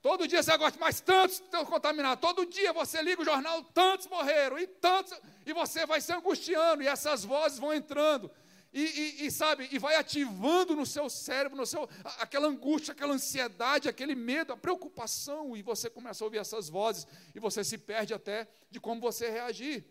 [0.00, 2.20] Todo dia você gosta, mas tantos estão contaminados.
[2.20, 6.82] Todo dia você liga o jornal, tantos morreram, e tantos, e você vai se angustiando,
[6.82, 8.30] e essas vozes vão entrando.
[8.72, 13.14] E, e, e, sabe, e vai ativando no seu cérebro, no seu, aquela angústia, aquela
[13.14, 17.78] ansiedade, aquele medo, a preocupação, e você começa a ouvir essas vozes, e você se
[17.78, 19.84] perde até de como você reagir.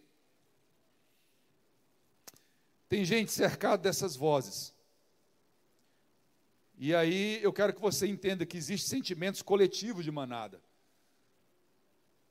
[2.88, 4.74] Tem gente cercada dessas vozes,
[6.78, 10.62] e aí eu quero que você entenda que existem sentimentos coletivos de manada.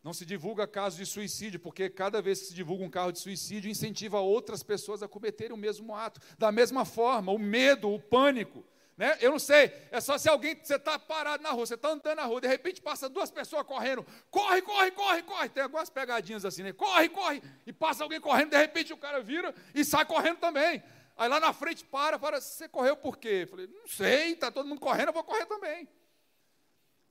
[0.04, 3.18] Não se divulga casos de suicídio, porque cada vez que se divulga um caso de
[3.18, 6.20] suicídio, incentiva outras pessoas a cometerem o mesmo ato.
[6.38, 8.64] Da mesma forma, o medo, o pânico.
[8.96, 9.18] Né?
[9.20, 12.16] Eu não sei, é só se alguém, você está parado na rua, você está andando
[12.16, 15.48] na rua, de repente passa duas pessoas correndo, corre, corre, corre, corre.
[15.50, 16.72] Tem algumas pegadinhas assim, né?
[16.72, 20.82] Corre, corre, e passa alguém correndo, de repente o cara vira e sai correndo também.
[21.16, 23.42] Aí lá na frente para, para, você correu por quê?
[23.42, 25.88] Eu falei, não sei, está todo mundo correndo, eu vou correr também.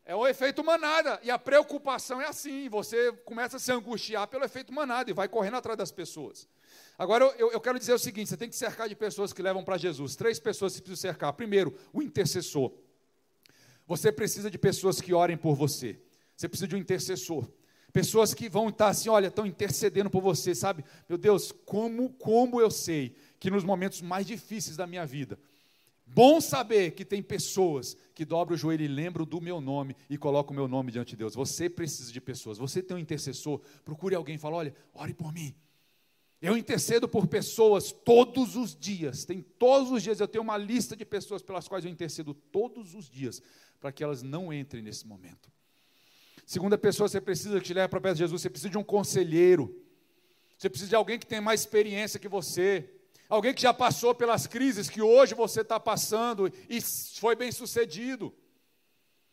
[0.05, 1.19] É o efeito manada.
[1.23, 5.27] E a preocupação é assim: você começa a se angustiar pelo efeito manada e vai
[5.27, 6.47] correndo atrás das pessoas.
[6.97, 9.63] Agora, eu, eu quero dizer o seguinte: você tem que cercar de pessoas que levam
[9.63, 10.15] para Jesus.
[10.15, 11.33] Três pessoas você precisa cercar.
[11.33, 12.71] Primeiro, o intercessor.
[13.87, 15.99] Você precisa de pessoas que orem por você.
[16.35, 17.47] Você precisa de um intercessor.
[17.91, 20.83] Pessoas que vão estar assim, olha, estão intercedendo por você, sabe?
[21.07, 23.15] Meu Deus, como, como eu sei
[23.49, 25.39] que nos momentos mais difíceis da minha vida,
[26.05, 30.17] Bom saber que tem pessoas que dobram o joelho e lembram do meu nome e
[30.17, 31.33] colocam o meu nome diante de Deus.
[31.33, 32.59] Você precisa de pessoas.
[32.59, 33.59] Você tem um intercessor.
[33.83, 35.55] Procure alguém e fale: olha, ore por mim.
[36.39, 39.25] Eu intercedo por pessoas todos os dias.
[39.25, 42.93] Tem todos os dias eu tenho uma lista de pessoas pelas quais eu intercedo todos
[42.93, 43.41] os dias
[43.79, 45.51] para que elas não entrem nesse momento.
[46.45, 48.41] Segunda pessoa, você precisa que te leve para perto de Jesus.
[48.43, 49.83] Você precisa de um conselheiro.
[50.55, 52.91] Você precisa de alguém que tem mais experiência que você.
[53.27, 58.33] Alguém que já passou pelas crises que hoje você está passando e foi bem sucedido.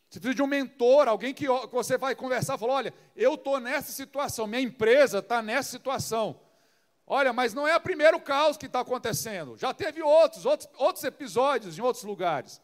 [0.08, 3.58] Você precisa de um mentor, alguém que você vai conversar e falar: olha, eu estou
[3.58, 6.40] nessa situação, minha empresa está nessa situação.
[7.06, 9.56] Olha, mas não é o primeiro caos que está acontecendo.
[9.56, 12.60] Já teve outros, outros, outros episódios em outros lugares.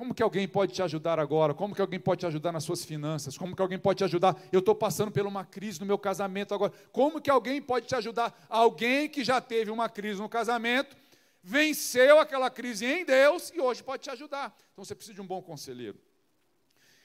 [0.00, 1.52] Como que alguém pode te ajudar agora?
[1.52, 3.36] Como que alguém pode te ajudar nas suas finanças?
[3.36, 4.34] Como que alguém pode te ajudar?
[4.50, 6.72] Eu estou passando por uma crise no meu casamento agora.
[6.90, 8.46] Como que alguém pode te ajudar?
[8.48, 10.96] Alguém que já teve uma crise no casamento,
[11.42, 14.56] venceu aquela crise em Deus e hoje pode te ajudar.
[14.72, 16.00] Então você precisa de um bom conselheiro.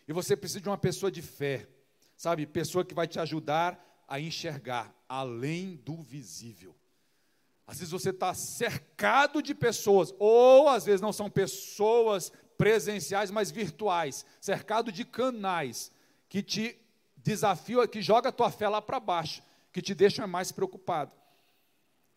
[0.08, 1.68] E você precisa de uma pessoa de fé,
[2.16, 2.46] sabe?
[2.46, 6.74] Pessoa que vai te ajudar a enxergar além do visível.
[7.68, 13.52] Às vezes você está cercado de pessoas, ou às vezes não são pessoas presenciais, mas
[13.52, 15.92] virtuais, cercado de canais
[16.30, 16.78] que te
[17.18, 19.42] desafiam, que joga a tua fé lá para baixo,
[19.72, 21.12] que te deixam mais preocupado.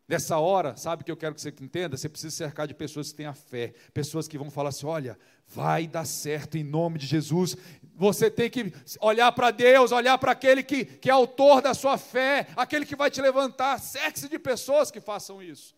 [0.08, 1.94] Nessa hora, sabe o que eu quero que você entenda?
[1.94, 5.18] Você precisa cercar de pessoas que têm a fé, pessoas que vão falar assim: olha,
[5.46, 7.54] vai dar certo em nome de Jesus.
[7.94, 11.98] Você tem que olhar para Deus, olhar para aquele que, que é autor da sua
[11.98, 13.78] fé, aquele que vai te levantar.
[13.78, 15.76] Cerque-se de pessoas que façam isso.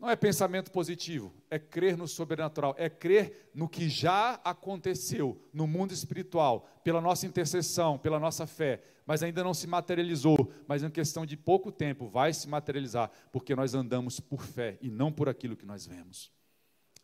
[0.00, 5.66] Não é pensamento positivo, é crer no sobrenatural, é crer no que já aconteceu no
[5.66, 10.88] mundo espiritual, pela nossa intercessão, pela nossa fé, mas ainda não se materializou, mas em
[10.88, 15.28] questão de pouco tempo vai se materializar, porque nós andamos por fé e não por
[15.28, 16.32] aquilo que nós vemos.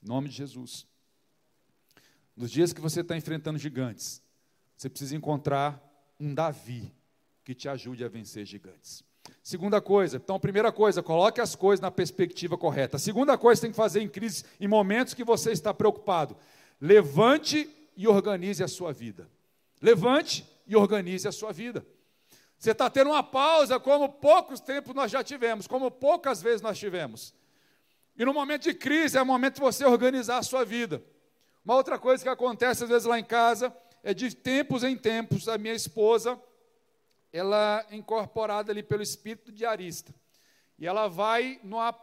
[0.02, 0.86] Em nome de Jesus.
[2.34, 4.22] Nos dias que você está enfrentando gigantes,
[4.74, 5.82] você precisa encontrar
[6.18, 6.94] um Davi
[7.44, 9.04] que te ajude a vencer gigantes.
[9.46, 12.98] Segunda coisa, então, primeira coisa, coloque as coisas na perspectiva correta.
[12.98, 16.36] segunda coisa, tem que fazer em crise, em momentos que você está preocupado.
[16.80, 19.30] Levante e organize a sua vida.
[19.80, 21.86] Levante e organize a sua vida.
[22.58, 26.76] Você está tendo uma pausa, como poucos tempos nós já tivemos, como poucas vezes nós
[26.76, 27.32] tivemos.
[28.18, 31.00] E no momento de crise é o momento de você organizar a sua vida.
[31.64, 35.46] Uma outra coisa que acontece às vezes lá em casa é de tempos em tempos
[35.46, 36.36] a minha esposa
[37.36, 40.14] ela é incorporada ali pelo espírito de Arista.
[40.78, 41.94] E ela vai numa,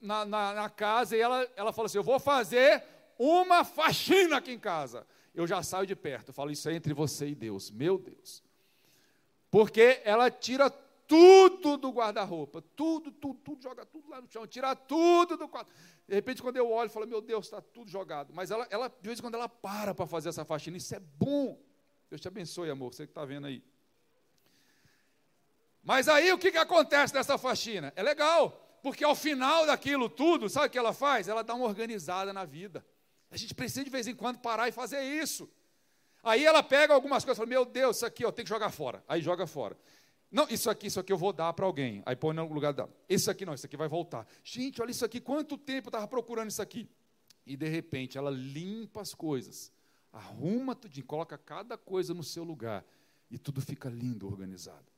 [0.00, 2.82] na, na, na, casa e ela, ela fala assim: Eu vou fazer
[3.18, 5.06] uma faxina aqui em casa.
[5.34, 8.42] Eu já saio de perto, eu falo: Isso é entre você e Deus, meu Deus.
[9.50, 14.74] Porque ela tira tudo do guarda-roupa, tudo, tudo, tudo, joga tudo lá no chão, tira
[14.74, 15.70] tudo do quarto.
[16.08, 18.32] De repente, quando eu olho, eu falo: Meu Deus, está tudo jogado.
[18.32, 21.00] Mas ela, ela, de vez em quando, ela para para fazer essa faxina, isso é
[21.00, 21.60] bom.
[22.08, 23.62] Deus te abençoe, amor, você que está vendo aí.
[25.82, 27.92] Mas aí o que, que acontece nessa faxina?
[27.96, 31.28] É legal, porque ao final daquilo tudo, sabe o que ela faz?
[31.28, 32.84] Ela dá uma organizada na vida.
[33.30, 35.50] A gente precisa de vez em quando parar e fazer isso.
[36.22, 38.70] Aí ela pega algumas coisas e fala: Meu Deus, isso aqui eu tenho que jogar
[38.70, 39.02] fora.
[39.08, 39.76] Aí joga fora.
[40.30, 42.02] Não, isso aqui, isso aqui eu vou dar para alguém.
[42.06, 42.90] Aí põe no lugar dela.
[43.08, 44.26] Isso aqui não, isso aqui vai voltar.
[44.44, 46.88] Gente, olha isso aqui, quanto tempo eu estava procurando isso aqui.
[47.44, 49.72] E de repente ela limpa as coisas,
[50.12, 52.84] arruma tudo, coloca cada coisa no seu lugar.
[53.30, 54.91] E tudo fica lindo, organizado.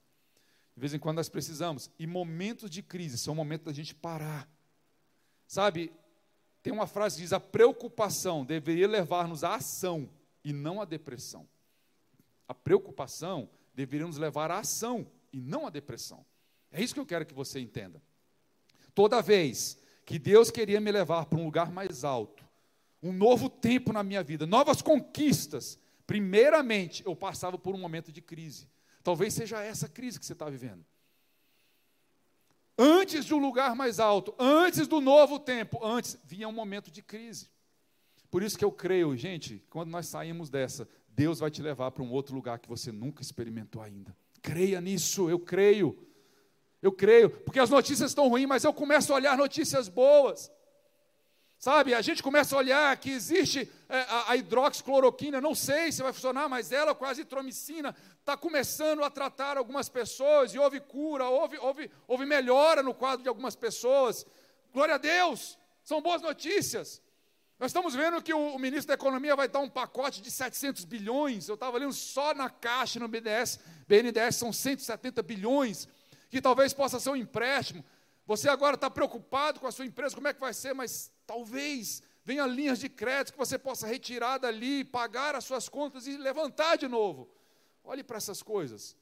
[0.75, 1.91] De vez em quando nós precisamos.
[1.99, 4.49] E momentos de crise são momentos da gente parar.
[5.47, 5.93] Sabe,
[6.63, 10.09] tem uma frase que diz: a preocupação deveria levar-nos à ação
[10.43, 11.49] e não à depressão.
[12.49, 16.25] A preocupação deveria nos levar à ação e não à depressão.
[16.71, 18.03] É isso que eu quero que você entenda.
[18.95, 22.45] Toda vez que Deus queria me levar para um lugar mais alto,
[23.03, 28.21] um novo tempo na minha vida, novas conquistas, Primeiramente, eu passava por um momento de
[28.21, 28.69] crise.
[29.05, 30.85] Talvez seja essa crise que você está vivendo.
[32.77, 37.03] Antes de um lugar mais alto, antes do novo tempo, antes vinha um momento de
[37.03, 37.49] crise.
[38.31, 42.03] Por isso que eu creio, gente, quando nós saímos dessa, Deus vai te levar para
[42.03, 44.17] um outro lugar que você nunca experimentou ainda.
[44.43, 45.97] Creia nisso, eu creio.
[46.83, 50.51] Eu creio, porque as notícias estão ruins, mas eu começo a olhar notícias boas.
[51.65, 56.03] Sabe, a gente começa a olhar que existe é, a, a, hidroxicloroquina, não sei se
[56.03, 60.79] vai funcionar, mas ela com a azitromicina está começando a tratar algumas pessoas, e houve
[60.79, 64.27] cura, houve, houve, houve melhora no quadro de algumas pessoas.
[64.75, 67.01] Glória a Deus, são boas notícias.
[67.59, 70.85] Nós estamos vendo que o, o ministro da Economia vai dar um pacote de 700
[70.85, 73.59] bilhões, eu estava lendo só na Caixa, no BNDES,
[73.89, 75.89] BNDES são 170 bilhões,
[76.29, 77.83] que talvez possa ser um empréstimo.
[78.27, 82.03] Você agora está preocupado com a sua empresa, como é que vai ser, mas talvez
[82.25, 86.77] venha linhas de crédito que você possa retirar dali, pagar as suas contas e levantar
[86.77, 87.29] de novo.
[87.83, 88.97] Olhe para essas coisas.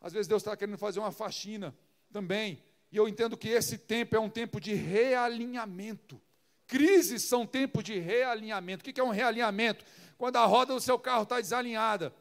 [0.00, 1.74] Às vezes Deus está querendo fazer uma faxina
[2.12, 2.62] também.
[2.92, 6.20] E eu entendo que esse tempo é um tempo de realinhamento.
[6.66, 8.88] Crises são tempo de realinhamento.
[8.88, 9.84] O que é um realinhamento?
[10.16, 12.14] Quando a roda do seu carro está desalinhada,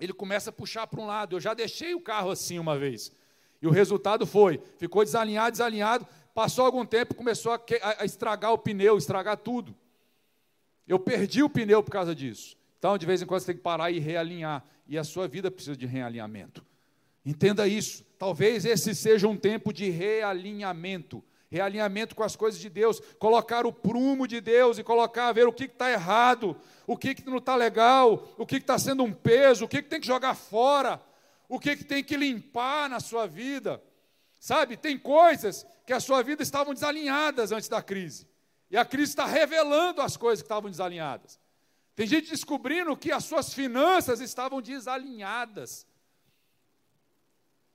[0.00, 1.36] ele começa a puxar para um lado.
[1.36, 3.12] Eu já deixei o carro assim uma vez.
[3.60, 6.06] E o resultado foi, ficou desalinhado, desalinhado,
[6.38, 7.60] passou algum tempo, começou a,
[7.98, 9.74] a, estragar o pneu, estragar tudo.
[10.86, 12.56] Eu perdi o pneu por causa disso.
[12.78, 14.64] Então, de vez em quando, você tem que parar e realinhar.
[14.86, 16.64] E a sua vida precisa de realinhamento.
[17.26, 18.04] Entenda isso.
[18.16, 21.24] Talvez esse seja um tempo de realinhamento.
[21.50, 23.00] Realinhamento com as coisas de Deus.
[23.18, 27.26] Colocar o prumo de Deus e colocar, ver o que está errado, o que, que
[27.26, 30.36] não está legal, o que está sendo um peso, o que, que tem que jogar
[30.36, 31.02] fora
[31.48, 33.82] o que, que tem que limpar na sua vida.
[34.38, 38.28] Sabe, tem coisas que a sua vida estavam desalinhadas antes da crise.
[38.70, 41.40] E a crise está revelando as coisas que estavam desalinhadas.
[41.96, 45.86] Tem gente descobrindo que as suas finanças estavam desalinhadas.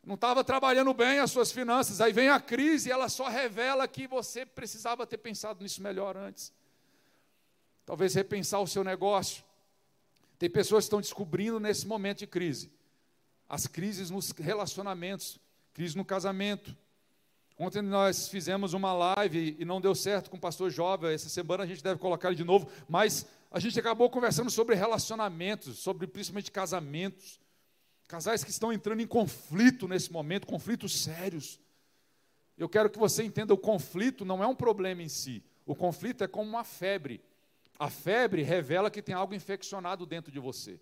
[0.06, 2.00] Não estava trabalhando bem as suas finanças.
[2.00, 6.16] Aí vem a crise e ela só revela que você precisava ter pensado nisso melhor
[6.16, 6.54] antes.
[7.86, 9.44] Talvez repensar o seu negócio.
[10.40, 12.72] Tem pessoas que estão descobrindo nesse momento de crise
[13.54, 15.40] as crises nos relacionamentos,
[15.74, 16.76] crise no casamento.
[17.58, 21.64] Ontem nós fizemos uma live e não deu certo com o pastor Jovem, essa semana
[21.64, 26.08] a gente deve colocar ele de novo, mas a gente acabou conversando sobre relacionamentos, sobre
[26.08, 27.40] principalmente casamentos.
[28.08, 31.60] Casais que estão entrando em conflito nesse momento, conflitos sérios.
[32.58, 36.24] Eu quero que você entenda: o conflito não é um problema em si, o conflito
[36.24, 37.22] é como uma febre.
[37.80, 40.80] A febre revela que tem algo infeccionado dentro de você.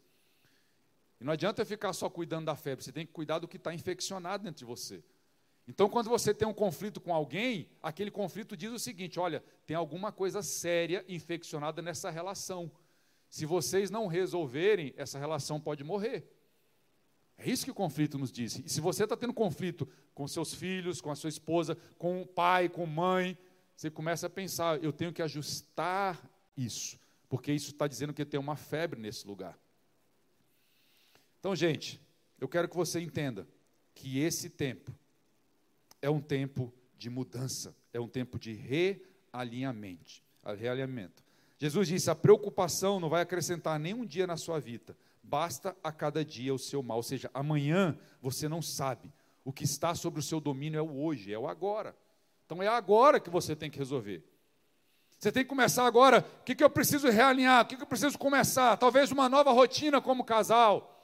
[1.21, 3.71] E não adianta ficar só cuidando da febre, você tem que cuidar do que está
[3.71, 5.03] infeccionado dentro de você.
[5.67, 9.77] Então, quando você tem um conflito com alguém, aquele conflito diz o seguinte: olha, tem
[9.77, 12.71] alguma coisa séria infeccionada nessa relação.
[13.29, 16.27] Se vocês não resolverem, essa relação pode morrer.
[17.37, 18.59] É isso que o conflito nos diz.
[18.65, 22.25] E se você está tendo conflito com seus filhos, com a sua esposa, com o
[22.25, 23.37] pai, com mãe,
[23.75, 26.19] você começa a pensar: eu tenho que ajustar
[26.57, 26.99] isso,
[27.29, 29.55] porque isso está dizendo que tem uma febre nesse lugar.
[31.41, 31.99] Então, gente,
[32.39, 33.47] eu quero que você entenda
[33.95, 34.95] que esse tempo
[35.99, 40.21] é um tempo de mudança, é um tempo de realinhamento.
[40.55, 41.23] realinhamento.
[41.57, 46.23] Jesus disse: a preocupação não vai acrescentar nenhum dia na sua vida, basta a cada
[46.23, 46.97] dia o seu mal.
[46.97, 49.11] Ou seja, amanhã você não sabe.
[49.43, 51.95] O que está sobre o seu domínio é o hoje, é o agora.
[52.45, 54.23] Então é agora que você tem que resolver.
[55.17, 56.23] Você tem que começar agora.
[56.41, 57.63] O que, que eu preciso realinhar?
[57.63, 58.77] O que, que eu preciso começar?
[58.77, 61.00] Talvez uma nova rotina como casal.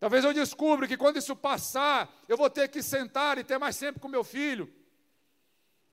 [0.00, 3.78] Talvez eu descubra que quando isso passar, eu vou ter que sentar e ter mais
[3.78, 4.72] tempo com meu filho.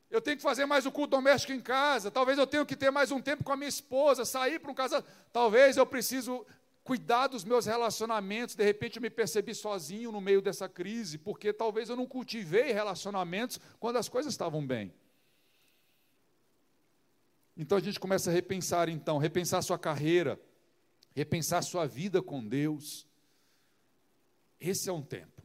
[0.10, 2.10] Eu tenho que fazer mais o culto doméstico em casa.
[2.10, 4.74] Talvez eu tenha que ter mais um tempo com a minha esposa, sair para um
[4.74, 5.04] casal.
[5.34, 6.46] Talvez eu preciso
[6.86, 8.56] cuidar dos meus relacionamentos.
[8.56, 12.72] De repente eu me percebi sozinho no meio dessa crise, porque talvez eu não cultivei
[12.72, 14.94] relacionamentos quando as coisas estavam bem.
[17.58, 20.40] Então a gente começa a repensar então, repensar sua carreira,
[21.14, 23.06] repensar sua vida com Deus.
[24.60, 25.38] Esse é um tempo.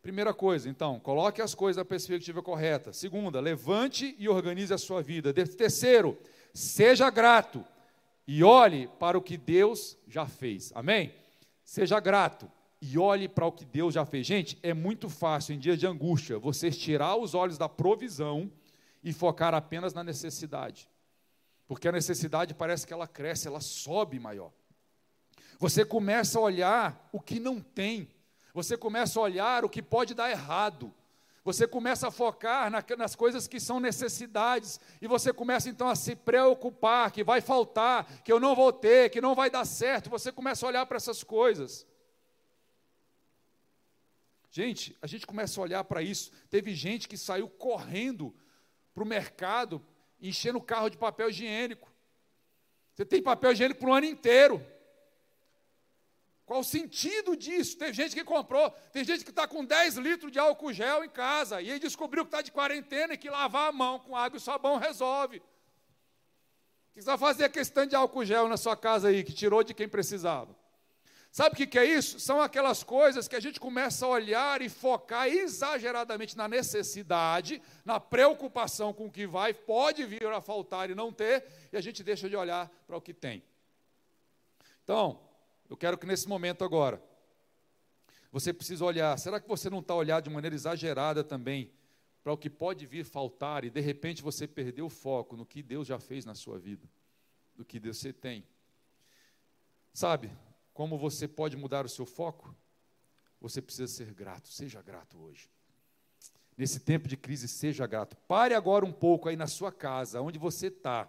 [0.00, 2.92] Primeira coisa, então, coloque as coisas na perspectiva correta.
[2.92, 5.32] Segunda, levante e organize a sua vida.
[5.32, 6.16] Terceiro,
[6.54, 7.64] seja grato
[8.26, 10.72] e olhe para o que Deus já fez.
[10.74, 11.12] Amém?
[11.64, 14.26] Seja grato e olhe para o que Deus já fez.
[14.26, 18.50] Gente, é muito fácil em dias de angústia você tirar os olhos da provisão
[19.02, 20.88] e focar apenas na necessidade.
[21.66, 24.52] Porque a necessidade parece que ela cresce, ela sobe maior.
[25.58, 28.08] Você começa a olhar o que não tem
[28.52, 30.92] você começa a olhar o que pode dar errado.
[31.44, 36.14] Você começa a focar nas coisas que são necessidades, e você começa então a se
[36.14, 40.10] preocupar que vai faltar, que eu não vou ter, que não vai dar certo.
[40.10, 41.86] Você começa a olhar para essas coisas.
[44.50, 46.32] Gente, a gente começa a olhar para isso.
[46.50, 48.34] Teve gente que saiu correndo
[48.92, 49.82] para o mercado,
[50.20, 51.90] enchendo o carro de papel higiênico.
[52.94, 54.62] Você tem papel higiênico para o ano inteiro.
[56.48, 57.76] Qual o sentido disso?
[57.76, 61.10] Tem gente que comprou, tem gente que está com 10 litros de álcool gel em
[61.10, 64.38] casa e aí descobriu que está de quarentena e que lavar a mão com água
[64.38, 65.42] e sabão resolve.
[66.94, 69.86] Precisa fazer a questão de álcool gel na sua casa aí, que tirou de quem
[69.86, 70.56] precisava.
[71.30, 72.18] Sabe o que, que é isso?
[72.18, 78.00] São aquelas coisas que a gente começa a olhar e focar exageradamente na necessidade, na
[78.00, 82.02] preocupação com o que vai, pode vir a faltar e não ter, e a gente
[82.02, 83.42] deixa de olhar para o que tem.
[84.82, 85.27] Então,
[85.68, 87.02] eu quero que nesse momento agora,
[88.30, 89.18] você precisa olhar.
[89.18, 91.70] Será que você não está olhando de maneira exagerada também
[92.22, 95.62] para o que pode vir faltar e de repente você perdeu o foco no que
[95.62, 96.88] Deus já fez na sua vida,
[97.54, 98.44] do que você tem?
[99.92, 100.30] Sabe
[100.74, 102.54] como você pode mudar o seu foco?
[103.40, 105.48] Você precisa ser grato, seja grato hoje.
[106.56, 108.16] Nesse tempo de crise, seja grato.
[108.28, 111.08] Pare agora um pouco aí na sua casa, onde você está,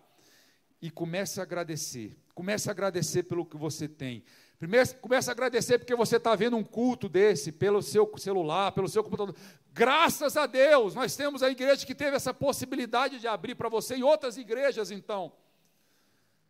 [0.82, 2.16] e comece a agradecer.
[2.34, 4.24] Comece a agradecer pelo que você tem.
[4.60, 8.90] Primeiro, comece a agradecer porque você está vendo um culto desse pelo seu celular, pelo
[8.90, 9.34] seu computador.
[9.72, 13.96] Graças a Deus, nós temos a igreja que teve essa possibilidade de abrir para você
[13.96, 15.32] e outras igrejas então.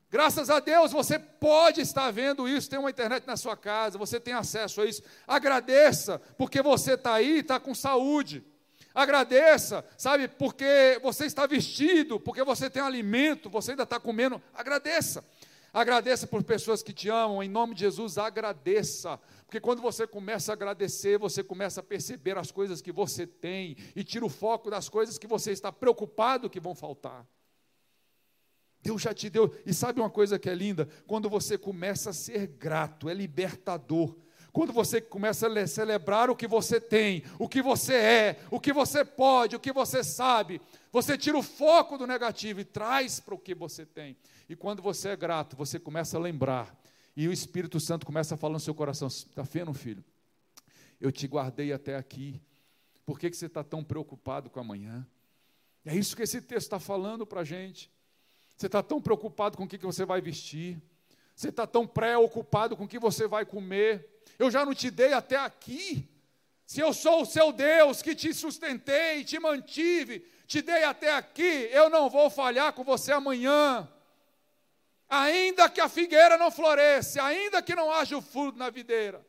[0.10, 4.20] Graças a Deus você pode estar vendo isso, tem uma internet na sua casa, você
[4.20, 5.03] tem acesso a isso.
[5.28, 8.43] Agradeça, porque você está aí, está com saúde.
[8.95, 14.41] Agradeça, sabe, porque você está vestido, porque você tem alimento, você ainda está comendo.
[14.51, 15.24] Agradeça.
[15.74, 19.20] Agradeça por pessoas que te amam, em nome de Jesus, agradeça.
[19.45, 23.78] Porque quando você começa a agradecer, você começa a perceber as coisas que você tem
[23.95, 27.28] e tira o foco das coisas que você está preocupado que vão faltar.
[28.82, 30.88] Deus já te deu, e sabe uma coisa que é linda?
[31.05, 34.15] Quando você começa a ser grato, é libertador.
[34.60, 38.74] Quando você começa a celebrar o que você tem, o que você é, o que
[38.74, 40.60] você pode, o que você sabe,
[40.91, 44.18] você tira o foco do negativo e traz para o que você tem.
[44.49, 46.78] E quando você é grato, você começa a lembrar.
[47.16, 50.03] E o Espírito Santo começa a falar no seu coração: está vendo, filho?
[50.99, 52.41] Eu te guardei até aqui.
[53.05, 55.07] Por que, que você está tão preocupado com amanhã?
[55.86, 57.89] É isso que esse texto está falando para a gente.
[58.57, 60.82] Você está tão preocupado com o que, que você vai vestir.
[61.40, 64.22] Você está tão preocupado com o que você vai comer.
[64.38, 66.06] Eu já não te dei até aqui.
[66.66, 71.70] Se eu sou o seu Deus que te sustentei, te mantive, te dei até aqui,
[71.72, 73.90] eu não vou falhar com você amanhã.
[75.08, 79.26] Ainda que a figueira não floresça, ainda que não haja o fruto na videira,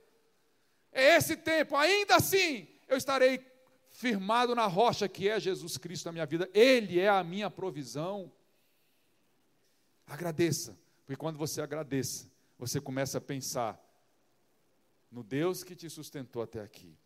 [0.90, 3.40] é esse tempo, ainda assim, eu estarei
[3.88, 8.32] firmado na rocha que é Jesus Cristo na minha vida, Ele é a minha provisão.
[10.08, 10.76] Agradeça,
[11.10, 13.76] porque quando você agradeça, você começa a pensar
[15.10, 16.96] no Deus que te sustentou até aqui.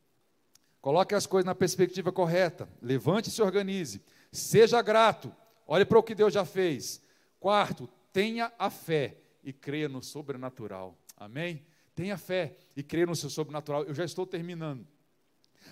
[0.79, 5.35] Coloque as coisas na perspectiva correta, levante e se organize, seja grato,
[5.67, 7.01] olhe para o que Deus já fez.
[7.41, 10.99] Quarto, tenha a fé e creia no sobrenatural.
[11.17, 11.65] Amém?
[11.95, 13.85] Tenha fé e creia no seu sobrenatural.
[13.85, 14.87] Eu já estou terminando.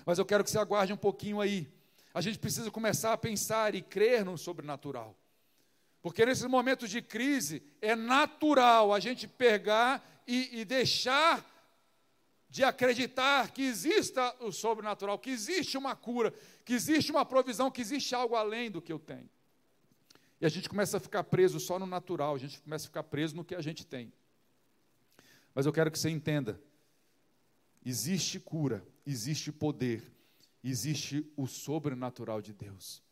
[0.07, 1.71] Mas eu quero que você aguarde um pouquinho aí.
[2.15, 5.22] A gente precisa começar a pensar e crer no sobrenatural.
[6.03, 11.49] Porque nesses momentos de crise é natural a gente pegar e, e deixar
[12.51, 16.35] de acreditar que exista o sobrenatural, que existe uma cura,
[16.65, 19.31] que existe uma provisão, que existe algo além do que eu tenho.
[20.41, 23.05] E a gente começa a ficar preso só no natural, a gente começa a ficar
[23.05, 24.13] preso no que a gente tem.
[25.55, 26.61] Mas eu quero que você entenda:
[27.85, 30.03] existe cura, existe poder,
[30.65, 33.03] existe o sobrenatural de Deus.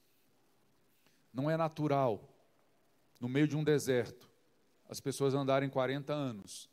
[1.32, 2.28] Não é natural,
[3.20, 4.28] no meio de um deserto,
[4.88, 6.68] as pessoas andarem 40 anos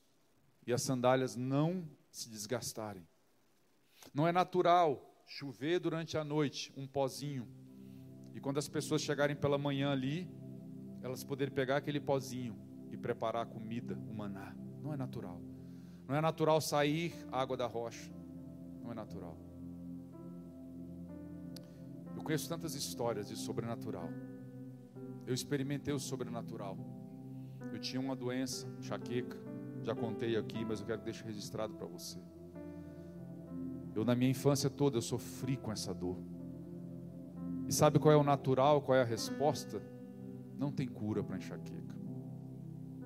[0.66, 3.08] e as sandálias não se desgastarem.
[4.14, 7.48] Não é natural chover durante a noite, um pozinho,
[8.34, 10.30] e quando as pessoas chegarem pela manhã ali,
[11.02, 12.56] elas poderem pegar aquele pozinho
[12.91, 14.56] e preparar a comida, o maná.
[14.82, 15.41] Não é natural.
[16.08, 18.12] Não é natural sair água da rocha.
[18.82, 19.38] Não é natural.
[22.16, 24.10] Eu conheço tantas histórias de sobrenatural.
[25.28, 26.75] Eu experimentei o sobrenatural.
[27.71, 29.38] Eu tinha uma doença, enxaqueca.
[29.84, 32.17] Já contei aqui, mas eu quero que deixe registrado para você.
[33.93, 36.17] Eu na minha infância toda eu sofri com essa dor.
[37.67, 39.80] E sabe qual é o natural, qual é a resposta?
[40.57, 41.95] não tem cura para enxaqueca.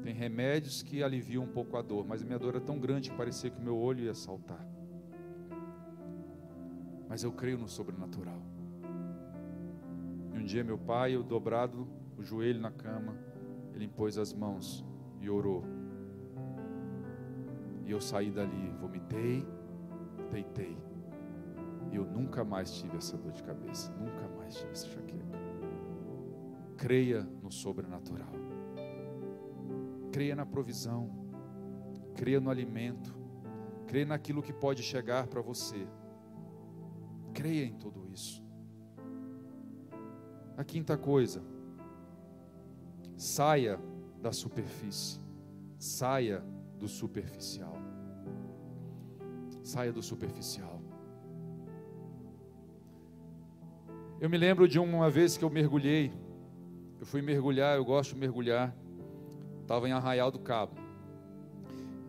[0.02, 3.12] Tem remédios que aliviam um pouco a dor, mas a minha dor era tão grande
[3.12, 4.66] que parecia que o meu olho ia saltar.
[7.08, 8.42] Mas eu creio no sobrenatural.
[10.34, 11.88] um dia meu pai, eu dobrado
[12.22, 13.18] o joelho na cama,
[13.74, 14.86] ele impôs as mãos
[15.20, 15.64] e orou.
[17.84, 19.46] E eu saí dali, vomitei,
[20.30, 20.78] deitei.
[21.92, 25.40] E eu nunca mais tive essa dor de cabeça, nunca mais tive essa enxaqueca.
[26.78, 28.32] Creia no sobrenatural.
[30.12, 31.10] Creia na provisão.
[32.16, 33.18] Creia no alimento.
[33.88, 35.88] Creia naquilo que pode chegar para você.
[37.34, 38.44] Creia em tudo isso.
[40.56, 41.42] A quinta coisa,
[43.22, 43.80] saia
[44.20, 45.20] da superfície,
[45.78, 46.44] saia
[46.80, 47.78] do superficial.
[49.62, 50.82] Saia do superficial.
[54.20, 56.12] Eu me lembro de uma vez que eu mergulhei,
[57.00, 58.76] eu fui mergulhar, eu gosto de mergulhar,
[59.62, 60.74] estava em Arraial do Cabo.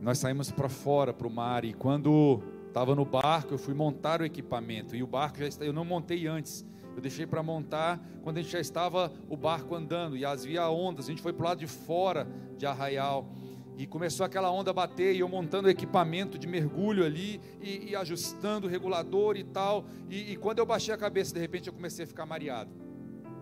[0.01, 4.23] Nós saímos para fora, para o mar, e quando estava no barco, eu fui montar
[4.23, 6.65] o equipamento, e o barco já eu não montei antes,
[6.95, 11.07] eu deixei para montar quando a gente já estava o barco andando, e havia ondas,
[11.07, 12.27] a gente foi para o lado de fora
[12.57, 13.31] de Arraial,
[13.77, 17.97] e começou aquela onda a bater, e eu montando equipamento de mergulho ali, e, e
[17.97, 19.87] ajustando o regulador e tal.
[20.11, 22.71] E, e, quando eu baixei a cabeça, de repente eu comecei a ficar mareado.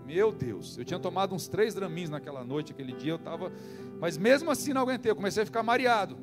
[0.06, 3.52] Meu Deus, eu tinha tomado uns três draminhos naquela noite, aquele dia eu estava.
[4.00, 6.16] Mas mesmo assim não aguentei, eu comecei a ficar mareado.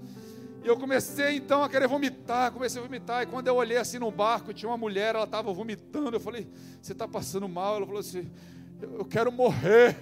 [0.63, 3.23] E eu comecei então a querer vomitar, comecei a vomitar.
[3.23, 6.15] E quando eu olhei assim no barco, tinha uma mulher, ela estava vomitando.
[6.15, 6.47] Eu falei,
[6.81, 7.77] você está passando mal?
[7.77, 8.29] Ela falou assim,
[8.81, 9.95] eu quero morrer.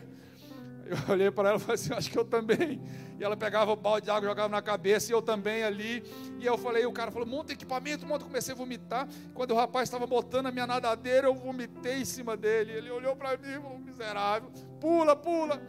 [0.86, 2.80] Eu olhei para ela e falei assim: acho que eu também.
[3.20, 6.04] E ela pegava o balde de água, jogava na cabeça, e eu também ali.
[6.40, 8.24] E eu falei: o cara falou, monta equipamento, monta.
[8.24, 9.08] Comecei a vomitar.
[9.34, 12.72] Quando o rapaz estava botando a minha nadadeira, eu vomitei em cima dele.
[12.72, 15.60] Ele olhou para mim e falou: miserável, pula, pula.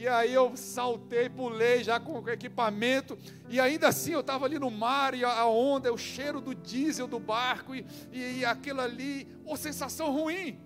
[0.00, 3.18] E aí eu saltei, pulei já com equipamento.
[3.50, 7.06] E ainda assim eu estava ali no mar, e a onda, o cheiro do diesel
[7.06, 10.58] do barco, e, e, e aquilo ali, uma sensação ruim.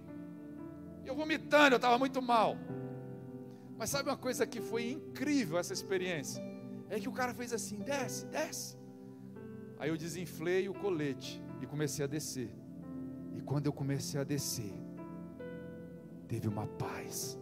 [1.05, 2.57] Eu vomitando, eu estava muito mal.
[3.77, 6.41] Mas sabe uma coisa que foi incrível essa experiência?
[6.89, 8.79] É que o cara fez assim: desce, desce.
[9.81, 12.55] Aí eu desinflei o colete e comecei a descer.
[13.37, 14.73] E quando eu comecei a descer,
[16.29, 17.37] teve uma paz.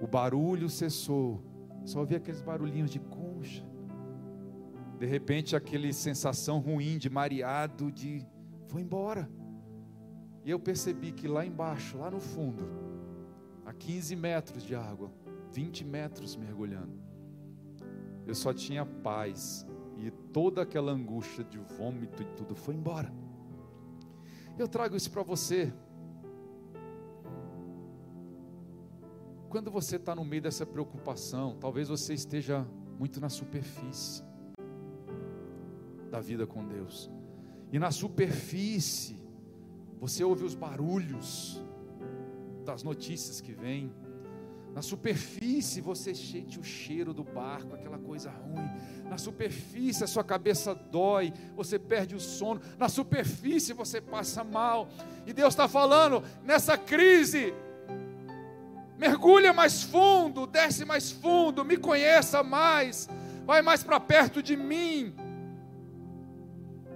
[0.00, 1.42] O barulho cessou.
[1.84, 3.64] Só ouvi aqueles barulhinhos de concha.
[4.98, 8.26] De repente, aquele sensação ruim de mareado, de
[8.68, 9.28] foi embora.
[10.44, 12.64] E eu percebi que lá embaixo, lá no fundo,
[13.64, 15.10] a 15 metros de água,
[15.52, 16.98] 20 metros mergulhando.
[18.26, 19.66] Eu só tinha paz
[19.96, 23.12] e toda aquela angústia de vômito e tudo foi embora.
[24.58, 25.72] Eu trago isso para você.
[29.54, 32.66] Quando você está no meio dessa preocupação, talvez você esteja
[32.98, 34.20] muito na superfície
[36.10, 37.08] da vida com Deus.
[37.70, 39.16] E na superfície,
[40.00, 41.62] você ouve os barulhos,
[42.64, 43.94] das notícias que vêm.
[44.74, 49.08] Na superfície você sente o cheiro do barco, aquela coisa ruim.
[49.08, 52.60] Na superfície a sua cabeça dói, você perde o sono.
[52.76, 54.88] Na superfície você passa mal.
[55.24, 57.54] E Deus está falando nessa crise.
[58.98, 63.08] Mergulha mais fundo, desce mais fundo, me conheça mais,
[63.44, 65.14] vai mais para perto de mim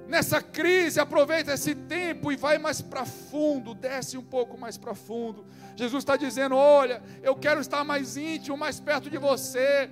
[0.09, 4.95] nessa crise, aproveita esse tempo e vai mais para fundo, desce um pouco mais para
[4.95, 5.45] fundo.
[5.77, 9.91] Jesus está dizendo: Olha, eu quero estar mais íntimo, mais perto de você.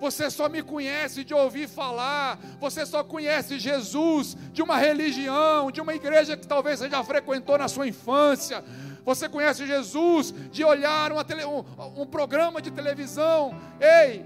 [0.00, 5.80] Você só me conhece de ouvir falar, você só conhece Jesus de uma religião, de
[5.80, 8.64] uma igreja que talvez você já frequentou na sua infância.
[9.04, 11.64] Você conhece Jesus de olhar tele, um,
[11.96, 13.54] um programa de televisão.
[13.80, 14.24] Ei,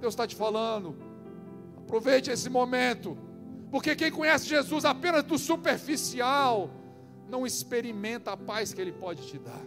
[0.00, 0.96] Deus está te falando.
[1.76, 3.18] Aproveite esse momento
[3.70, 6.70] porque quem conhece Jesus apenas do superficial,
[7.28, 9.62] não experimenta a paz que Ele pode te dar.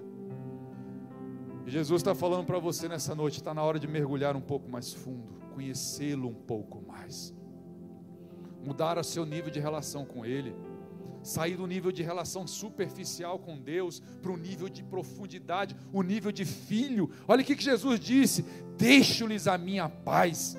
[1.65, 4.69] E Jesus está falando para você nessa noite: está na hora de mergulhar um pouco
[4.69, 7.33] mais fundo, conhecê-lo um pouco mais,
[8.65, 10.55] mudar o seu nível de relação com Ele,
[11.23, 16.31] sair do nível de relação superficial com Deus para o nível de profundidade, o nível
[16.31, 17.09] de filho.
[17.27, 18.45] Olha o que Jesus disse:
[18.77, 20.57] Deixo-lhes a minha paz,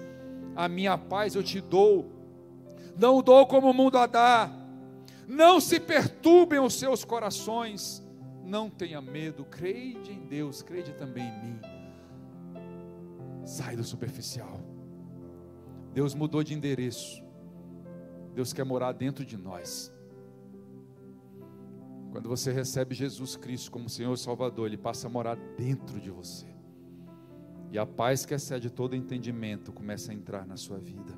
[0.54, 2.20] a minha paz eu te dou
[3.00, 4.52] não dou como o mundo a dá.
[5.26, 8.02] Não se perturbem os seus corações,
[8.44, 11.60] não tenha medo, creide em Deus, creide também em mim.
[13.46, 14.60] Sai do superficial.
[15.94, 17.22] Deus mudou de endereço.
[18.34, 19.92] Deus quer morar dentro de nós.
[22.10, 26.10] Quando você recebe Jesus Cristo como Senhor e Salvador, Ele passa a morar dentro de
[26.10, 26.46] você.
[27.70, 31.16] E a paz que excede todo entendimento começa a entrar na sua vida.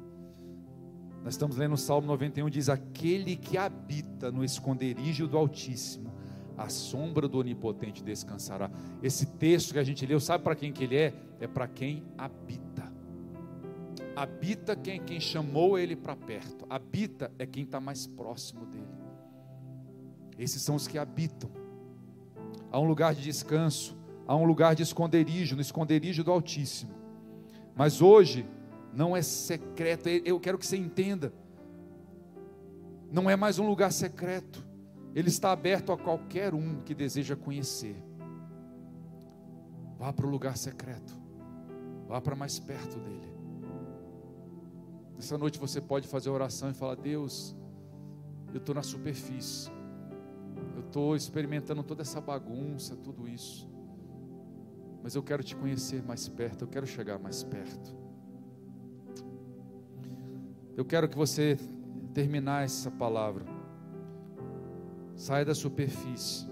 [1.25, 6.13] Nós estamos lendo o Salmo 91, diz: Aquele que habita no esconderijo do Altíssimo,
[6.59, 8.71] a sombra do Onipotente descansará.
[9.03, 11.15] Esse texto que a gente leu, sabe para quem que ele é?
[11.41, 12.93] É para quem habita.
[14.15, 16.67] Habita quem, quem chamou ele para perto.
[16.69, 18.92] Habita é quem está mais próximo dele.
[20.39, 21.51] Esses são os que habitam.
[22.71, 26.93] Há um lugar de descanso, há um lugar de esconderijo, no esconderijo do Altíssimo.
[27.75, 28.47] Mas hoje
[28.93, 31.33] não é secreto, eu quero que você entenda.
[33.11, 34.67] Não é mais um lugar secreto.
[35.15, 37.97] Ele está aberto a qualquer um que deseja conhecer.
[39.99, 41.17] Vá para o lugar secreto.
[42.09, 43.33] Vá para mais perto dele.
[45.19, 47.55] Essa noite você pode fazer oração e falar: Deus,
[48.53, 49.71] eu estou na superfície.
[50.93, 53.67] Estou experimentando toda essa bagunça, tudo isso.
[55.03, 56.65] Mas eu quero te conhecer mais perto.
[56.65, 57.97] Eu quero chegar mais perto.
[60.77, 61.59] Eu quero que você
[62.13, 63.47] terminar essa palavra.
[65.17, 66.47] Saia da superfície.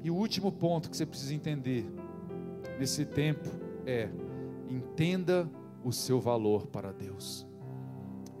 [0.00, 1.84] E o último ponto que você precisa entender
[2.78, 3.48] nesse tempo
[3.84, 4.08] é:
[4.68, 5.50] entenda
[5.82, 7.44] o seu valor para Deus.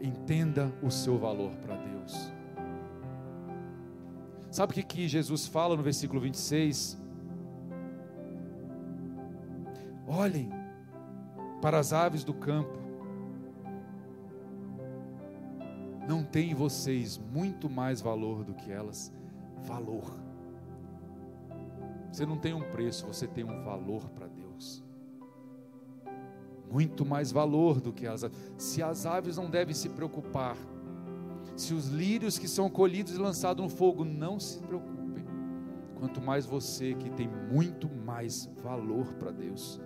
[0.00, 2.32] Entenda o seu valor para Deus.
[4.52, 7.00] Sabe o que, que Jesus fala no versículo 26?
[10.06, 10.50] Olhem
[11.62, 12.78] para as aves do campo.
[16.06, 19.10] Não tem vocês muito mais valor do que elas?
[19.62, 20.12] Valor.
[22.12, 24.84] Você não tem um preço, você tem um valor para Deus.
[26.70, 28.36] Muito mais valor do que as aves.
[28.58, 30.58] Se as aves não devem se preocupar,
[31.56, 35.24] se os lírios que são colhidos e lançados no fogo não se preocupem,
[35.96, 39.80] quanto mais você que tem muito mais valor para Deus.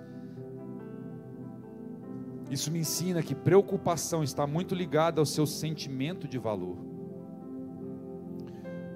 [2.50, 6.78] Isso me ensina que preocupação está muito ligada ao seu sentimento de valor.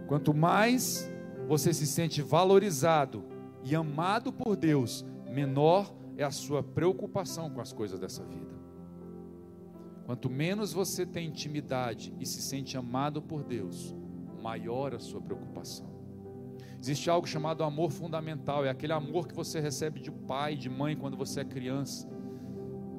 [0.07, 1.11] Quanto mais
[1.49, 3.25] você se sente valorizado
[3.65, 8.50] e amado por Deus, menor é a sua preocupação com as coisas dessa vida.
[10.11, 13.95] Quanto menos você tem intimidade e se sente amado por Deus,
[14.43, 15.89] maior a sua preocupação.
[16.81, 20.97] Existe algo chamado amor fundamental, é aquele amor que você recebe de pai, de mãe
[20.97, 22.09] quando você é criança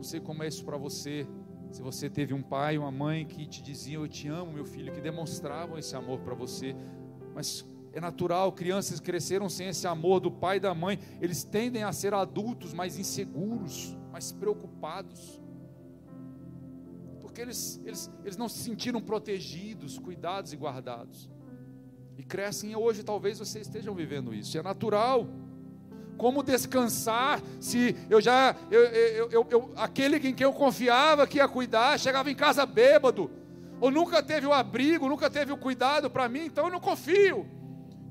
[0.01, 1.27] não sei como é isso para você.
[1.69, 4.91] Se você teve um pai, uma mãe que te diziam eu te amo, meu filho,
[4.91, 6.75] que demonstravam esse amor para você,
[7.35, 11.83] mas é natural, crianças cresceram sem esse amor do pai e da mãe, eles tendem
[11.83, 15.40] a ser adultos mais inseguros, mais preocupados,
[17.41, 21.29] porque eles, eles, eles não se sentiram protegidos, cuidados e guardados,
[22.17, 25.27] e crescem hoje, talvez vocês estejam vivendo isso, é natural.
[26.17, 31.37] Como descansar se eu já, eu, eu, eu, eu, aquele em quem eu confiava que
[31.37, 33.31] ia cuidar, chegava em casa bêbado,
[33.79, 37.47] ou nunca teve o abrigo, nunca teve o cuidado para mim, então eu não confio,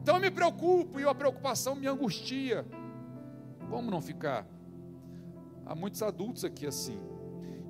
[0.02, 2.66] então eu me preocupo e a preocupação me angustia.
[3.68, 4.44] Como não ficar?
[5.64, 6.98] Há muitos adultos aqui assim,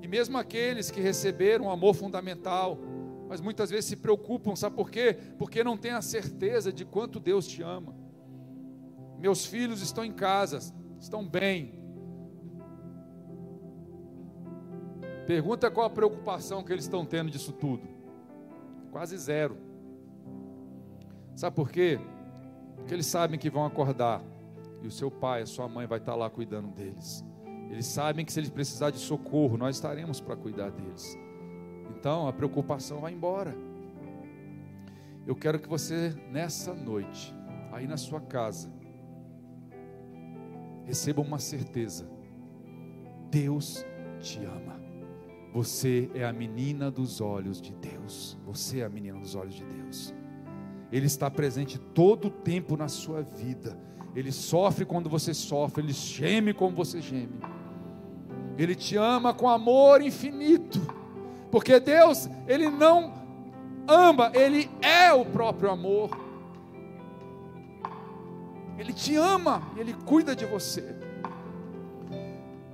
[0.01, 2.77] e mesmo aqueles que receberam um amor fundamental,
[3.29, 5.17] mas muitas vezes se preocupam, sabe por quê?
[5.37, 7.95] Porque não têm a certeza de quanto Deus te ama.
[9.19, 10.59] Meus filhos estão em casa,
[10.99, 11.79] estão bem.
[15.27, 17.87] Pergunta qual a preocupação que eles estão tendo disso tudo.
[18.91, 19.55] Quase zero.
[21.35, 21.99] Sabe por quê?
[22.75, 24.21] Porque eles sabem que vão acordar
[24.81, 27.23] e o seu pai, a sua mãe vai estar lá cuidando deles.
[27.71, 31.17] Eles sabem que se eles precisar de socorro, nós estaremos para cuidar deles.
[31.89, 33.55] Então a preocupação vai embora.
[35.25, 37.33] Eu quero que você, nessa noite,
[37.71, 38.69] aí na sua casa,
[40.83, 42.09] receba uma certeza:
[43.29, 43.85] Deus
[44.19, 44.81] te ama.
[45.53, 48.37] Você é a menina dos olhos de Deus.
[48.45, 50.13] Você é a menina dos olhos de Deus.
[50.91, 53.79] Ele está presente todo o tempo na sua vida.
[54.13, 57.39] Ele sofre quando você sofre, ele geme como você geme.
[58.57, 60.79] Ele te ama com amor infinito.
[61.49, 63.13] Porque Deus, ele não
[63.87, 66.09] ama, ele é o próprio amor.
[68.81, 70.95] Ele te ama, Ele cuida de você.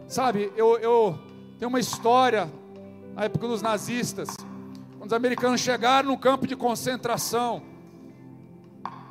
[0.08, 1.20] Sabe, eu, eu
[1.60, 2.50] tenho uma história
[3.14, 4.30] na época dos nazistas,
[4.98, 7.62] quando os americanos chegaram no campo de concentração,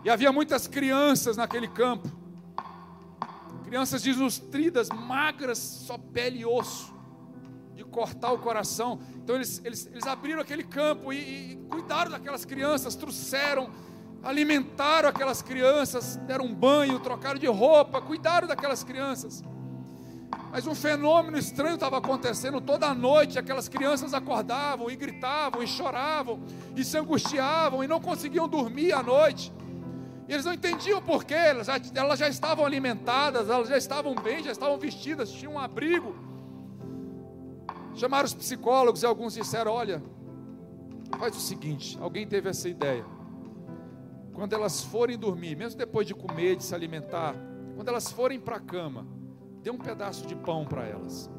[0.05, 2.09] e havia muitas crianças naquele campo,
[3.67, 6.95] crianças desnutridas, magras, só pele e osso,
[7.75, 9.01] de cortar o coração.
[9.17, 13.71] Então eles, eles, eles abriram aquele campo e, e cuidaram daquelas crianças, trouxeram
[14.23, 19.43] alimentaram aquelas crianças, deram um banho, trocaram de roupa, cuidaram daquelas crianças.
[20.51, 23.39] Mas um fenômeno estranho estava acontecendo toda noite.
[23.39, 26.41] Aquelas crianças acordavam e gritavam e choravam
[26.75, 29.53] e se angustiavam e não conseguiam dormir à noite.
[30.29, 34.43] E eles não entendiam porquê, elas já, elas já estavam alimentadas, elas já estavam bem,
[34.43, 36.17] já estavam vestidas, tinham um abrigo.
[37.95, 40.03] Chamaram os psicólogos e alguns disseram: Olha,
[41.19, 43.05] faz o seguinte: alguém teve essa ideia.
[44.33, 47.35] Quando elas forem dormir, mesmo depois de comer, de se alimentar,
[47.75, 49.07] quando elas forem para a cama,
[49.63, 51.31] dê um pedaço de pão para elas.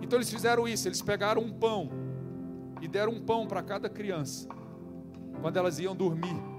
[0.00, 1.90] Então eles fizeram isso, eles pegaram um pão
[2.80, 4.48] e deram um pão para cada criança,
[5.40, 6.57] quando elas iam dormir.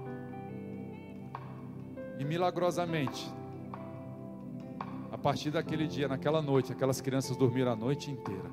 [2.20, 3.32] E milagrosamente,
[5.10, 8.50] a partir daquele dia, naquela noite, aquelas crianças dormiram a noite inteira.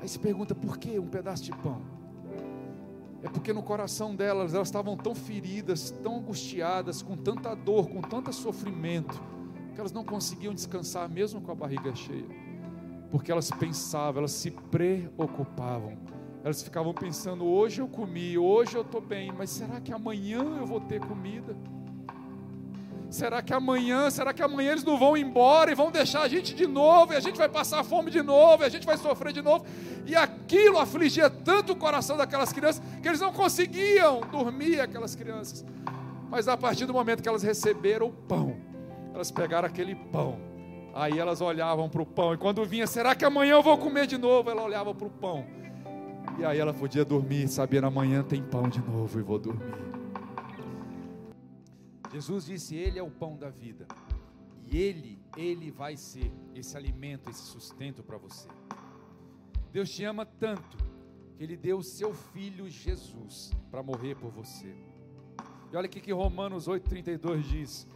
[0.00, 1.82] Aí se pergunta por que um pedaço de pão?
[3.22, 8.00] É porque no coração delas, elas estavam tão feridas, tão angustiadas, com tanta dor, com
[8.00, 9.22] tanto sofrimento,
[9.74, 12.24] que elas não conseguiam descansar mesmo com a barriga cheia.
[13.10, 15.98] Porque elas pensavam, elas se preocupavam.
[16.42, 20.66] Elas ficavam pensando: hoje eu comi, hoje eu estou bem, mas será que amanhã eu
[20.66, 21.54] vou ter comida?
[23.10, 26.54] Será que amanhã, será que amanhã eles não vão embora e vão deixar a gente
[26.54, 29.32] de novo, e a gente vai passar fome de novo, e a gente vai sofrer
[29.32, 29.64] de novo?
[30.06, 35.64] E aquilo afligia tanto o coração daquelas crianças que eles não conseguiam dormir, aquelas crianças.
[36.28, 38.56] Mas a partir do momento que elas receberam o pão,
[39.14, 40.38] elas pegaram aquele pão,
[40.94, 44.06] aí elas olhavam para o pão, e quando vinha, será que amanhã eu vou comer
[44.06, 44.50] de novo?
[44.50, 45.46] Ela olhava para o pão,
[46.38, 49.97] e aí ela podia dormir, sabendo amanhã tem pão de novo e vou dormir.
[52.18, 53.86] Jesus disse: Ele é o pão da vida.
[54.66, 58.48] E Ele, Ele vai ser esse alimento, esse sustento para você.
[59.70, 60.76] Deus te ama tanto
[61.36, 64.74] que Ele deu o seu Filho Jesus para morrer por você.
[65.70, 67.88] E olha o que Romanos 8,32 diz: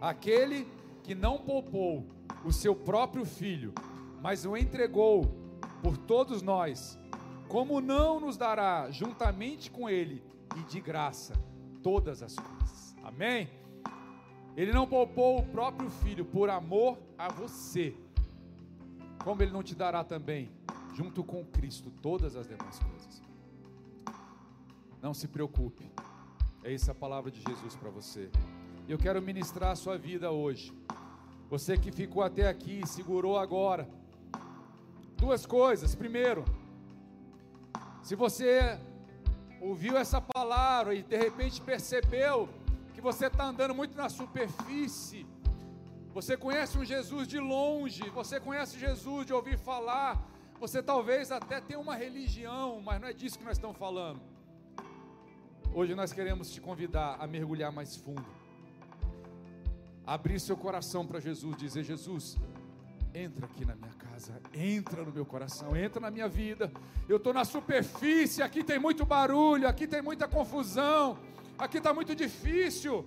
[0.00, 0.66] Aquele
[1.04, 2.04] que não poupou
[2.44, 3.72] o seu próprio Filho,
[4.20, 5.24] mas o entregou
[5.84, 6.98] por todos nós,
[7.46, 10.20] como não nos dará juntamente com Ele
[10.56, 11.34] e de graça
[11.80, 12.96] todas as coisas?
[13.04, 13.57] Amém?
[14.58, 17.94] Ele não poupou o próprio filho por amor a você.
[19.22, 20.50] Como ele não te dará também,
[20.96, 23.22] junto com Cristo, todas as demais coisas.
[25.00, 25.88] Não se preocupe.
[26.64, 28.28] É essa a palavra de Jesus para você.
[28.88, 30.72] Eu quero ministrar a sua vida hoje.
[31.48, 33.88] Você que ficou até aqui, segurou agora.
[35.16, 35.94] Duas coisas.
[35.94, 36.44] Primeiro,
[38.02, 38.76] se você
[39.60, 42.48] ouviu essa palavra e de repente percebeu
[42.98, 45.24] que você está andando muito na superfície.
[46.12, 50.20] Você conhece um Jesus de longe, você conhece Jesus de ouvir falar,
[50.58, 54.20] você talvez até tenha uma religião, mas não é disso que nós estamos falando.
[55.72, 58.26] Hoje nós queremos te convidar a mergulhar mais fundo,
[60.04, 62.36] abrir seu coração para Jesus, dizer: Jesus,
[63.14, 66.72] entra aqui na minha casa, entra no meu coração, entra na minha vida.
[67.08, 71.16] Eu estou na superfície, aqui tem muito barulho, aqui tem muita confusão
[71.58, 73.04] aqui está muito difícil,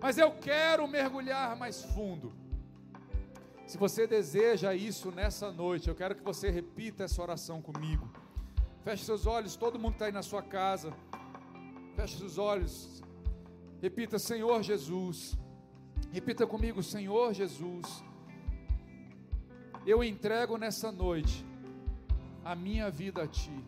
[0.00, 2.32] mas eu quero mergulhar mais fundo.
[3.66, 8.08] Se você deseja isso nessa noite, eu quero que você repita essa oração comigo.
[8.82, 10.94] Feche seus olhos, todo mundo está aí na sua casa.
[11.94, 13.02] Feche seus olhos.
[13.82, 15.36] Repita, Senhor Jesus.
[16.10, 18.02] Repita comigo, Senhor Jesus.
[19.86, 21.44] Eu entrego nessa noite
[22.42, 23.62] a minha vida a Ti.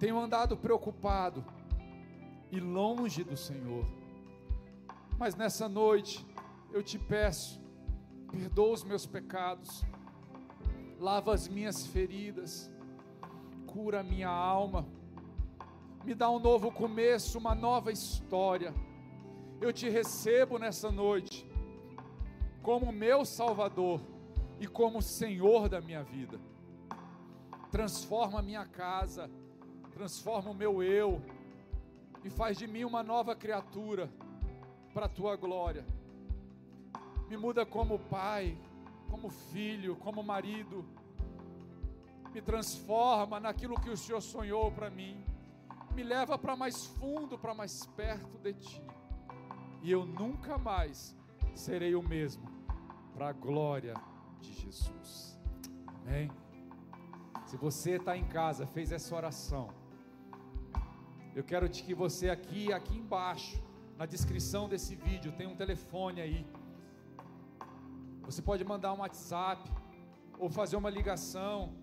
[0.00, 1.44] Tenho andado preocupado
[2.50, 3.86] e longe do Senhor.
[5.18, 6.26] Mas nessa noite,
[6.72, 7.60] eu te peço,
[8.30, 9.84] perdoa os meus pecados,
[10.98, 12.70] lava as minhas feridas,
[13.66, 14.86] cura a minha alma,
[16.04, 18.74] me dá um novo começo, uma nova história.
[19.60, 21.46] Eu te recebo nessa noite,
[22.62, 24.00] como meu Salvador
[24.60, 26.38] e como Senhor da minha vida.
[27.70, 29.30] Transforma a minha casa,
[29.92, 31.20] transforma o meu eu
[32.26, 34.10] e faz de mim uma nova criatura
[34.92, 35.86] para a tua glória.
[37.28, 38.58] Me muda como pai,
[39.08, 40.84] como filho, como marido.
[42.34, 45.24] Me transforma naquilo que o Senhor sonhou para mim.
[45.94, 48.82] Me leva para mais fundo, para mais perto de ti.
[49.80, 51.16] E eu nunca mais
[51.54, 52.44] serei o mesmo,
[53.14, 53.94] para a glória
[54.40, 55.38] de Jesus.
[55.86, 56.28] Amém?
[57.46, 59.85] Se você está em casa, fez essa oração
[61.38, 63.62] eu quero que você aqui, aqui embaixo,
[63.98, 66.46] na descrição desse vídeo, tem um telefone aí.
[68.22, 69.62] Você pode mandar um WhatsApp
[70.38, 71.74] ou fazer uma ligação,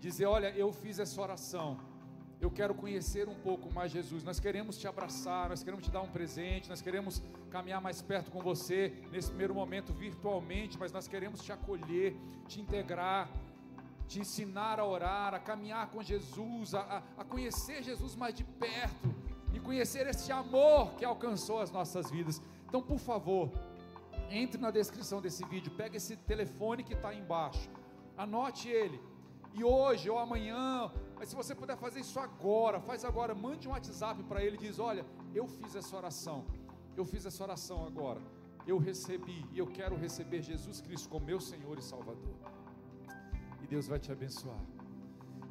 [0.00, 1.78] dizer: Olha, eu fiz essa oração.
[2.40, 4.24] Eu quero conhecer um pouco mais Jesus.
[4.24, 8.30] Nós queremos te abraçar, nós queremos te dar um presente, nós queremos caminhar mais perto
[8.30, 8.80] com você
[9.12, 12.16] nesse primeiro momento virtualmente, mas nós queremos te acolher,
[12.48, 13.28] te integrar
[14.06, 19.14] te ensinar a orar, a caminhar com Jesus, a, a conhecer Jesus mais de perto
[19.52, 22.40] e conhecer esse amor que alcançou as nossas vidas.
[22.68, 23.50] Então, por favor,
[24.30, 27.68] entre na descrição desse vídeo, pega esse telefone que está embaixo,
[28.16, 29.00] anote ele.
[29.54, 33.70] E hoje ou amanhã, mas se você puder fazer isso agora, faz agora, mande um
[33.70, 36.44] WhatsApp para ele e diz: Olha, eu fiz essa oração,
[36.94, 38.20] eu fiz essa oração agora,
[38.66, 42.55] eu recebi e eu quero receber Jesus Cristo como meu Senhor e Salvador.
[43.66, 44.60] E Deus vai te abençoar.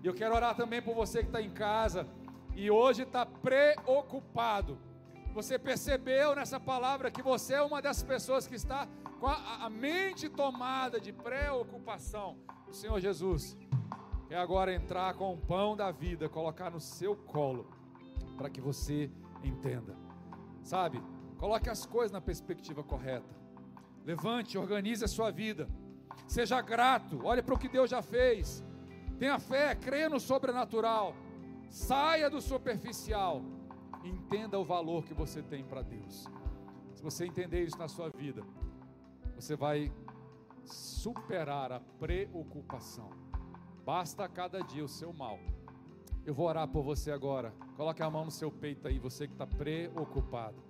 [0.01, 2.07] E eu quero orar também por você que está em casa
[2.55, 4.77] e hoje está preocupado.
[5.33, 8.87] Você percebeu nessa palavra que você é uma das pessoas que está
[9.19, 12.37] com a, a mente tomada de preocupação.
[12.69, 13.57] O Senhor Jesus
[14.29, 17.67] quer agora entrar com o pão da vida, colocar no seu colo,
[18.37, 19.11] para que você
[19.43, 19.93] entenda.
[20.63, 21.03] Sabe?
[21.37, 23.35] Coloque as coisas na perspectiva correta.
[24.05, 25.67] Levante, organize a sua vida.
[26.27, 28.63] Seja grato, olhe para o que Deus já fez.
[29.17, 31.15] Tenha fé, creia no sobrenatural.
[31.69, 33.41] Saia do superficial.
[34.03, 36.25] Entenda o valor que você tem para Deus.
[36.93, 38.43] Se você entender isso na sua vida,
[39.35, 39.91] você vai
[40.63, 43.09] superar a preocupação.
[43.85, 45.39] Basta cada dia o seu mal.
[46.25, 47.53] Eu vou orar por você agora.
[47.75, 50.63] Coloque a mão no seu peito aí, você que está preocupado.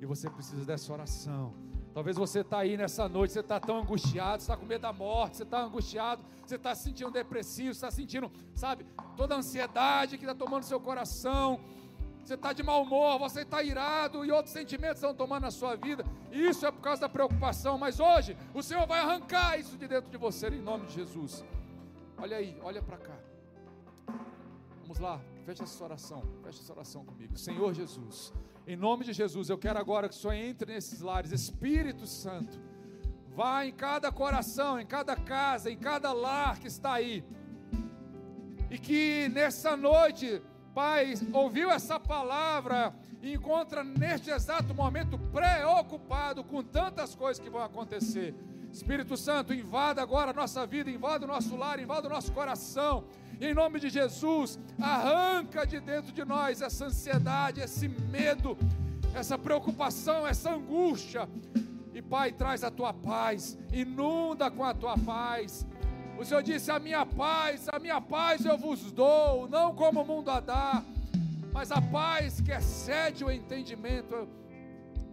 [0.00, 1.67] E você precisa dessa oração.
[1.94, 5.38] Talvez você está aí nessa noite, você está tão angustiado, está com medo da morte,
[5.38, 8.86] você está angustiado, você está se sentindo depressivo, você está sentindo, sabe,
[9.16, 11.60] toda a ansiedade que está tomando seu coração.
[12.24, 15.76] Você está de mau humor, você está irado e outros sentimentos estão tomando a sua
[15.76, 16.04] vida.
[16.30, 20.10] Isso é por causa da preocupação, mas hoje o Senhor vai arrancar isso de dentro
[20.10, 21.42] de você em nome de Jesus.
[22.18, 23.16] Olha aí, olha para cá.
[24.82, 27.34] Vamos lá, fecha essa oração, fecha essa oração comigo.
[27.38, 28.32] Senhor Jesus,
[28.68, 32.60] em nome de Jesus, eu quero agora que o Senhor entre nesses lares, Espírito Santo,
[33.34, 37.24] vá em cada coração, em cada casa, em cada lar que está aí,
[38.70, 40.42] e que nessa noite,
[40.74, 47.62] Pai, ouviu essa palavra e encontra neste exato momento preocupado com tantas coisas que vão
[47.62, 48.34] acontecer.
[48.70, 53.04] Espírito Santo, invada agora a nossa vida, invada o nosso lar, invada o nosso coração.
[53.40, 58.58] Em nome de Jesus, arranca de dentro de nós essa ansiedade, esse medo,
[59.14, 61.28] essa preocupação, essa angústia.
[61.94, 65.66] E Pai, traz a tua paz, inunda com a tua paz.
[66.18, 70.06] O Senhor disse: A minha paz, a minha paz eu vos dou, não como o
[70.06, 70.82] mundo a dá,
[71.52, 74.28] mas a paz que excede o entendimento.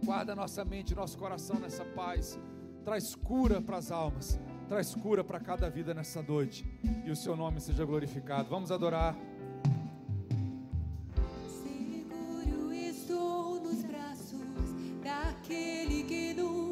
[0.04, 2.38] Guarda nossa mente, nosso coração nessa paz
[2.86, 4.38] traz cura para as almas,
[4.68, 6.64] traz cura para cada vida nessa noite.
[7.04, 8.48] E o seu nome seja glorificado.
[8.48, 9.16] Vamos adorar.
[11.48, 14.40] Seguro estou nos braços
[15.02, 16.65] daquele que nunca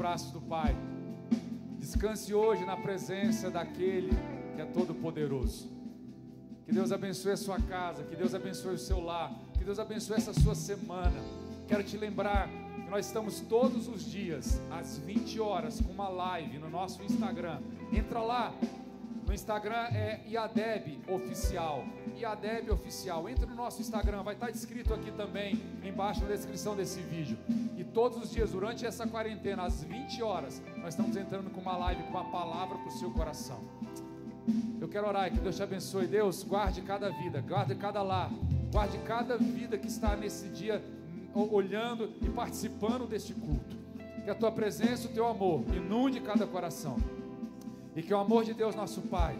[0.00, 0.74] braços do Pai.
[1.78, 4.08] Descanse hoje na presença daquele
[4.56, 5.68] que é todo poderoso.
[6.64, 10.16] Que Deus abençoe a sua casa, que Deus abençoe o seu lar, que Deus abençoe
[10.16, 11.20] essa sua semana.
[11.68, 16.56] Quero te lembrar que nós estamos todos os dias, às 20 horas, com uma live
[16.56, 17.60] no nosso Instagram.
[17.92, 18.54] Entra lá,
[19.30, 21.84] no Instagram é IADEB Oficial.
[22.16, 23.28] IADEB Oficial.
[23.28, 25.54] Entra no nosso Instagram, vai estar escrito aqui também,
[25.84, 27.38] embaixo na descrição desse vídeo.
[27.78, 31.76] E todos os dias, durante essa quarentena, às 20 horas, nós estamos entrando com uma
[31.76, 33.60] live com a palavra para o seu coração.
[34.80, 36.08] Eu quero orar que Deus te abençoe.
[36.08, 38.32] Deus, guarde cada vida, guarde cada lar,
[38.72, 40.82] guarde cada vida que está nesse dia
[41.32, 43.76] olhando e participando deste culto.
[44.24, 46.96] Que a tua presença, o teu amor inunde cada coração.
[47.94, 49.36] E que o amor de Deus, nosso Pai,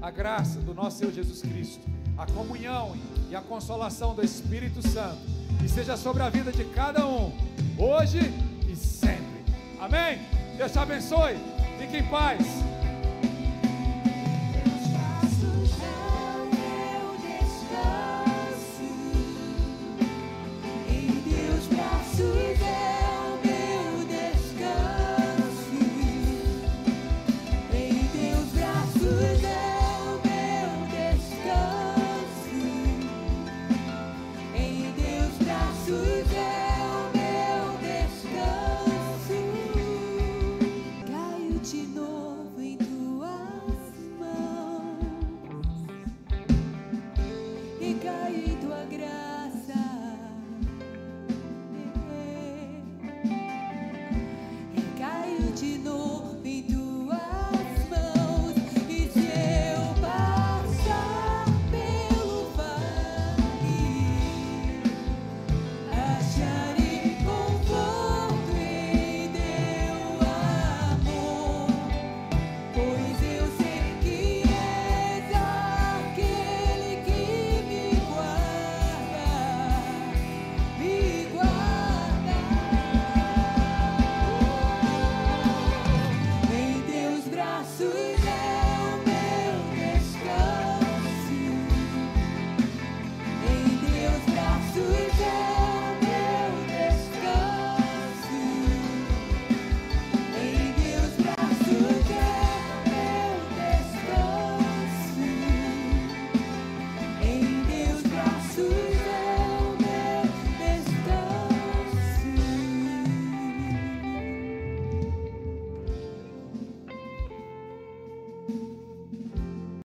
[0.00, 1.86] a graça do nosso Senhor Jesus Cristo,
[2.18, 2.96] a comunhão
[3.30, 5.20] e a consolação do Espírito Santo,
[5.64, 7.32] e seja sobre a vida de cada um,
[7.78, 8.18] hoje
[8.68, 9.44] e sempre.
[9.80, 10.20] Amém?
[10.56, 11.36] Deus te abençoe.
[11.78, 12.61] Fique em paz.